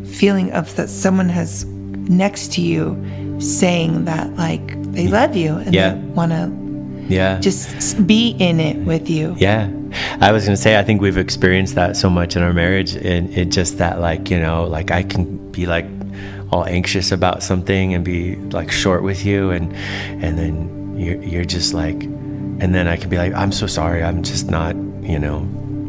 feeling 0.05 0.51
of 0.51 0.75
that 0.75 0.89
someone 0.89 1.29
has 1.29 1.65
next 1.65 2.51
to 2.53 2.61
you 2.61 3.01
saying 3.39 4.05
that, 4.05 4.35
like, 4.35 4.79
they 4.91 5.07
love 5.07 5.35
you 5.35 5.55
and 5.55 5.73
Yeah. 5.73 5.93
they 5.93 5.99
want 6.13 6.31
to 6.33 6.51
Yeah. 7.07 7.39
just 7.39 8.05
be 8.05 8.35
in 8.37 8.59
it 8.59 8.77
with 8.85 9.09
you. 9.09 9.35
Yeah. 9.39 9.67
I 10.19 10.31
was 10.31 10.45
going 10.45 10.55
to 10.55 10.61
say, 10.61 10.77
I 10.77 10.83
think 10.83 11.01
we've 11.01 11.17
experienced 11.17 11.75
that 11.75 11.97
so 11.97 12.09
much 12.09 12.35
in 12.35 12.43
our 12.43 12.53
marriage. 12.53 12.95
And 12.95 13.29
it 13.35 13.49
just 13.49 13.77
that, 13.77 13.99
like, 13.99 14.29
you 14.29 14.39
know, 14.39 14.65
like 14.65 14.91
I 14.91 15.03
can 15.03 15.51
be 15.51 15.65
like 15.65 15.85
all 16.51 16.65
anxious 16.65 17.11
about 17.11 17.43
something 17.43 17.93
and 17.93 18.03
be 18.03 18.35
like 18.35 18.71
short 18.71 19.03
with 19.03 19.25
you. 19.25 19.51
And, 19.51 19.73
and 20.23 20.37
then 20.37 20.97
you're, 20.97 21.21
you're 21.21 21.45
just 21.45 21.73
like, 21.73 22.03
and 22.03 22.75
then 22.75 22.87
I 22.87 22.97
can 22.97 23.09
be 23.09 23.17
like, 23.17 23.33
I'm 23.33 23.51
so 23.51 23.67
sorry. 23.67 24.03
I'm 24.03 24.23
just 24.23 24.49
not, 24.49 24.75
you 24.75 25.19
know, 25.19 25.39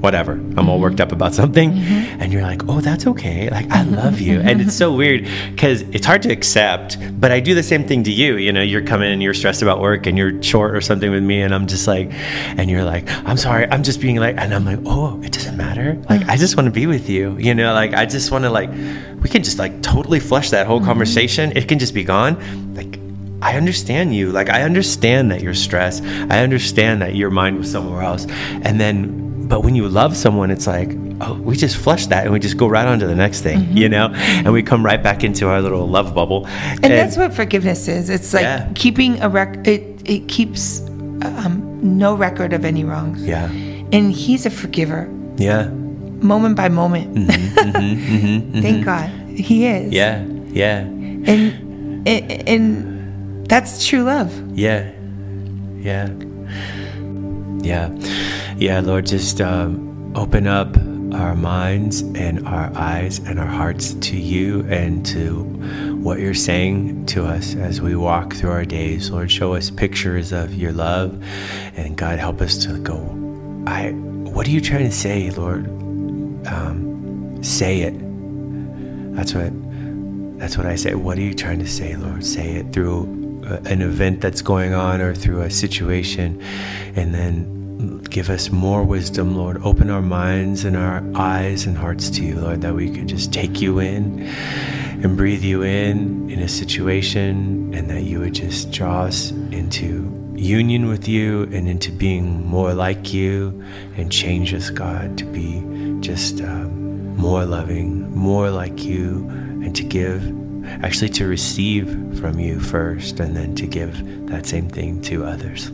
whatever. 0.03 0.33
I'm 0.33 0.69
all 0.69 0.81
worked 0.81 1.01
up 1.01 1.13
about 1.13 1.33
something. 1.33 1.73
Mm-hmm. 1.73 2.21
And 2.21 2.33
you're 2.33 2.43
like, 2.43 2.69
oh, 2.69 2.81
that's 2.81 3.07
okay. 3.07 3.49
Like, 3.49 3.71
I 3.71 3.83
love 3.85 4.21
you. 4.21 4.41
and 4.41 4.61
it's 4.61 4.77
so 4.77 4.93
weird 4.93 5.29
because 5.51 5.83
it's 5.83 6.05
hard 6.05 6.23
to 6.23 6.33
accept, 6.33 6.99
but 7.21 7.31
I 7.31 7.39
do 7.39 7.55
the 7.55 7.63
same 7.63 7.87
thing 7.87 8.03
to 8.05 8.11
you. 8.11 8.37
You 8.37 8.53
know, 8.53 8.63
you're 8.63 8.85
coming 8.85 9.13
and 9.13 9.23
you're 9.23 9.33
stressed 9.33 9.63
about 9.63 9.81
work 9.81 10.07
and 10.07 10.19
you're 10.19 10.43
short 10.43 10.75
or 10.75 10.81
something 10.81 11.11
with 11.11 11.23
me. 11.23 11.41
And 11.41 11.55
I'm 11.55 11.69
just 11.69 11.87
like, 11.87 12.11
and 12.13 12.69
you're 12.69 12.85
like, 12.85 13.09
I'm 13.27 13.37
sorry. 13.37 13.67
I'm 13.71 13.85
just 13.85 14.01
being 14.01 14.17
like, 14.17 14.37
and 14.37 14.53
I'm 14.53 14.65
like, 14.65 14.81
oh, 14.87 15.23
it 15.23 15.33
doesn't 15.33 15.57
matter. 15.57 15.95
Like, 16.11 16.29
I 16.29 16.37
just 16.37 16.57
want 16.57 16.67
to 16.67 16.73
be 16.73 16.87
with 16.87 17.09
you. 17.09 17.37
You 17.39 17.55
know, 17.55 17.73
like, 17.73 17.95
I 17.95 18.05
just 18.05 18.33
want 18.33 18.43
to, 18.43 18.51
like, 18.51 18.71
we 19.23 19.29
can 19.29 19.45
just 19.45 19.59
like 19.59 19.83
totally 19.83 20.19
flush 20.19 20.51
that 20.51 20.67
whole 20.67 20.79
mm-hmm. 20.79 20.87
conversation. 20.87 21.57
It 21.57 21.69
can 21.69 21.79
just 21.79 21.95
be 21.95 22.03
gone. 22.03 22.75
Like, 22.75 22.99
I 23.41 23.57
understand 23.57 24.15
you. 24.15 24.31
Like, 24.31 24.49
I 24.51 24.63
understand 24.63 25.31
that 25.31 25.43
you're 25.43 25.55
stressed. 25.55 26.03
I 26.05 26.43
understand 26.43 27.03
that 27.03 27.15
your 27.15 27.31
mind 27.31 27.59
was 27.59 27.71
somewhere 27.71 28.03
else. 28.03 28.27
And 28.29 28.81
then, 28.81 29.22
but 29.53 29.61
when 29.63 29.75
you 29.75 29.87
love 29.87 30.17
someone, 30.17 30.51
it's 30.51 30.67
like, 30.67 30.89
oh, 31.21 31.35
we 31.35 31.55
just 31.55 31.77
flush 31.77 32.07
that 32.07 32.25
and 32.25 32.33
we 32.33 32.39
just 32.41 32.57
go 32.57 32.67
right 32.67 32.87
on 32.87 32.99
to 32.99 33.07
the 33.07 33.15
next 33.15 33.43
thing, 33.43 33.77
you 33.77 33.87
know? 33.87 34.09
And 34.15 34.51
we 34.51 34.63
come 34.63 34.83
right 34.83 35.03
back 35.03 35.23
into 35.25 35.47
our 35.47 35.61
little 35.61 35.87
love 35.87 36.15
bubble. 36.15 36.47
And 36.47 36.85
that's 36.85 37.19
what 37.19 37.35
forgiveness 37.35 37.87
is. 37.87 38.09
It's 38.09 38.33
like 38.33 38.45
Yeah. 38.45 38.71
keeping 38.75 39.21
a 39.21 39.29
rec. 39.29 39.67
It 39.69 39.83
it 40.07 40.27
keeps 40.27 40.81
um, 41.21 41.79
no 41.83 42.15
record 42.15 42.55
of 42.55 42.65
any 42.65 42.83
wrongs. 42.83 43.23
yeah, 43.23 43.51
And 43.93 44.11
he's 44.11 44.47
a 44.47 44.51
forgiver, 44.51 45.07
yeah, 45.37 45.69
moment 46.23 46.57
by 46.57 46.71
moment. 46.71 47.15
Mm-hmm. 47.15 48.61
Thank 48.65 48.85
God, 48.87 49.11
he 49.29 49.67
is. 49.67 49.93
Mm-hmm, 49.93 50.57
yeah, 50.57 50.81
yeah, 50.81 51.31
And 51.31 52.09
and, 52.09 52.49
and 52.49 53.47
that's 53.49 53.85
true 53.87 54.03
love. 54.03 54.33
yeah, 54.59 54.91
yeah, 55.77 56.09
yeah, 57.63 57.91
yeah. 58.63 58.79
Lord, 58.79 59.07
just 59.07 59.41
um, 59.41 60.13
open 60.15 60.47
up 60.47 60.77
our 61.15 61.35
minds 61.35 62.03
and 62.03 62.47
our 62.47 62.73
eyes 62.77 63.19
and 63.19 63.41
our 63.41 63.47
hearts 63.47 63.95
to 63.95 64.17
you 64.17 64.61
and 64.69 65.05
to 65.05 65.43
what 66.01 66.21
you're 66.21 66.33
saying 66.33 67.05
to 67.07 67.25
us 67.25 67.57
as 67.57 67.81
we 67.81 67.97
walk 67.97 68.35
through 68.35 68.51
our 68.51 68.65
days. 68.65 69.11
Lord, 69.11 69.33
show 69.33 69.55
us 69.55 69.69
pictures 69.69 70.31
of 70.31 70.55
your 70.55 70.71
love 70.71 71.21
and 71.77 71.97
God, 71.97 72.21
help 72.21 72.41
us 72.41 72.65
to 72.65 72.79
go, 72.79 72.99
I, 73.67 73.91
what 73.91 74.47
are 74.47 74.51
you 74.51 74.61
trying 74.61 74.85
to 74.85 74.95
say, 74.95 75.31
Lord? 75.31 75.67
Um, 76.47 77.43
say 77.43 77.81
it. 77.81 77.95
That's 79.17 79.35
what, 79.35 79.51
that's 80.39 80.57
what 80.57 80.67
I 80.67 80.77
say. 80.77 80.95
What 80.95 81.19
are 81.19 81.23
you 81.23 81.35
trying 81.35 81.59
to 81.59 81.69
say, 81.69 81.97
Lord? 81.97 82.25
Say 82.25 82.53
it 82.53 82.73
through 82.73 83.43
uh, 83.45 83.61
an 83.65 83.83
event 83.83 84.21
that's 84.21 84.41
going 84.41 84.73
on 84.73 85.01
or 85.01 85.17
through 85.17 85.41
a 85.41 85.51
situation 85.51 86.41
and 86.95 87.13
then 87.13 87.62
give 88.11 88.31
us 88.31 88.51
more 88.51 88.83
wisdom, 88.85 89.37
Lord. 89.37 89.63
Open 89.65 89.91
our 89.91 90.03
minds 90.03 90.65
and 90.65 90.77
our 90.77 91.03
eyes 91.15 91.67
and 91.67 91.77
hearts 91.77 92.11
to 92.11 92.23
you, 92.23 92.39
Lord, 92.39 92.61
that 92.63 92.75
we 92.75 92.91
could 92.91 93.09
just 93.09 93.33
take 93.33 93.61
you 93.61 93.79
in 93.79 94.23
and 95.03 95.17
breathe 95.17 95.43
you 95.43 95.63
in 95.63 96.31
in 96.31 96.41
a 96.41 96.49
situation 96.49 97.73
and 97.75 97.89
that 97.91 98.03
you 98.03 98.21
would 98.21 98.35
just 98.35 98.71
draw 98.71 99.03
us 99.03 99.31
into 99.51 100.11
union 100.37 100.89
with 100.89 101.09
you 101.09 101.45
and 101.53 101.69
into 101.69 101.91
being 101.91 102.45
more 102.47 102.75
like 102.75 103.13
you 103.13 103.63
and 103.97 104.11
change 104.11 104.53
us, 104.53 104.71
God, 104.71 105.17
to 105.19 105.25
be 105.25 105.63
just 106.01 106.41
um, 106.41 107.17
more 107.17 107.45
loving, 107.45 108.11
more 108.15 108.51
like 108.51 108.83
you, 108.83 109.27
and 109.63 109.75
to 109.77 109.85
give, 109.85 110.23
actually 110.85 111.11
to 111.11 111.27
receive 111.27 111.89
from 112.19 112.39
you 112.39 112.59
first, 112.59 113.21
and 113.21 113.37
then 113.37 113.55
to 113.55 113.67
give 113.67 114.27
that 114.27 114.47
same 114.47 114.69
thing 114.69 115.01
to 115.03 115.25
others, 115.25 115.71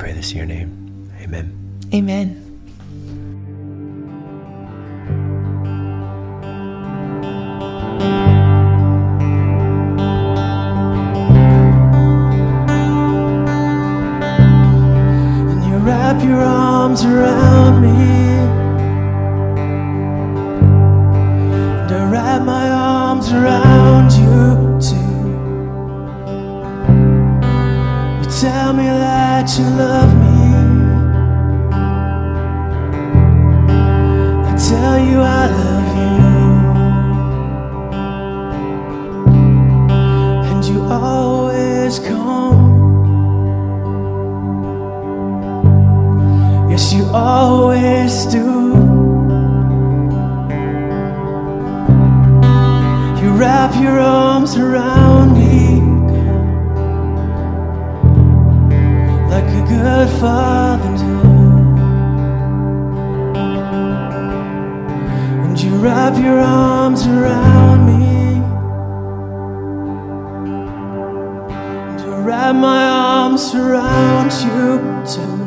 pray 0.00 0.12
this 0.12 0.32
in 0.32 0.38
your 0.38 0.46
name. 0.46 1.12
Amen. 1.20 1.78
Amen. 1.92 2.39
Tell 28.50 28.72
me 28.72 28.86
that 28.86 29.48
you 29.56 29.64
love 29.64 30.12
me. 30.20 30.29
Wrap 72.20 72.54
my 72.54 72.86
arms 72.86 73.54
around 73.54 74.30
you 74.44 74.78
too. 75.14 75.40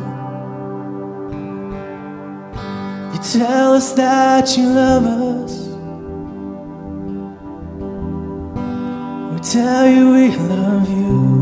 You 3.13 3.19
tell 3.39 3.73
us 3.73 3.93
that 3.93 4.57
you 4.57 4.67
love 4.69 5.05
us. 5.05 5.53
We 9.33 9.39
tell 9.39 9.87
you 9.87 10.11
we 10.11 10.35
love 10.35 10.89
you. 10.89 11.32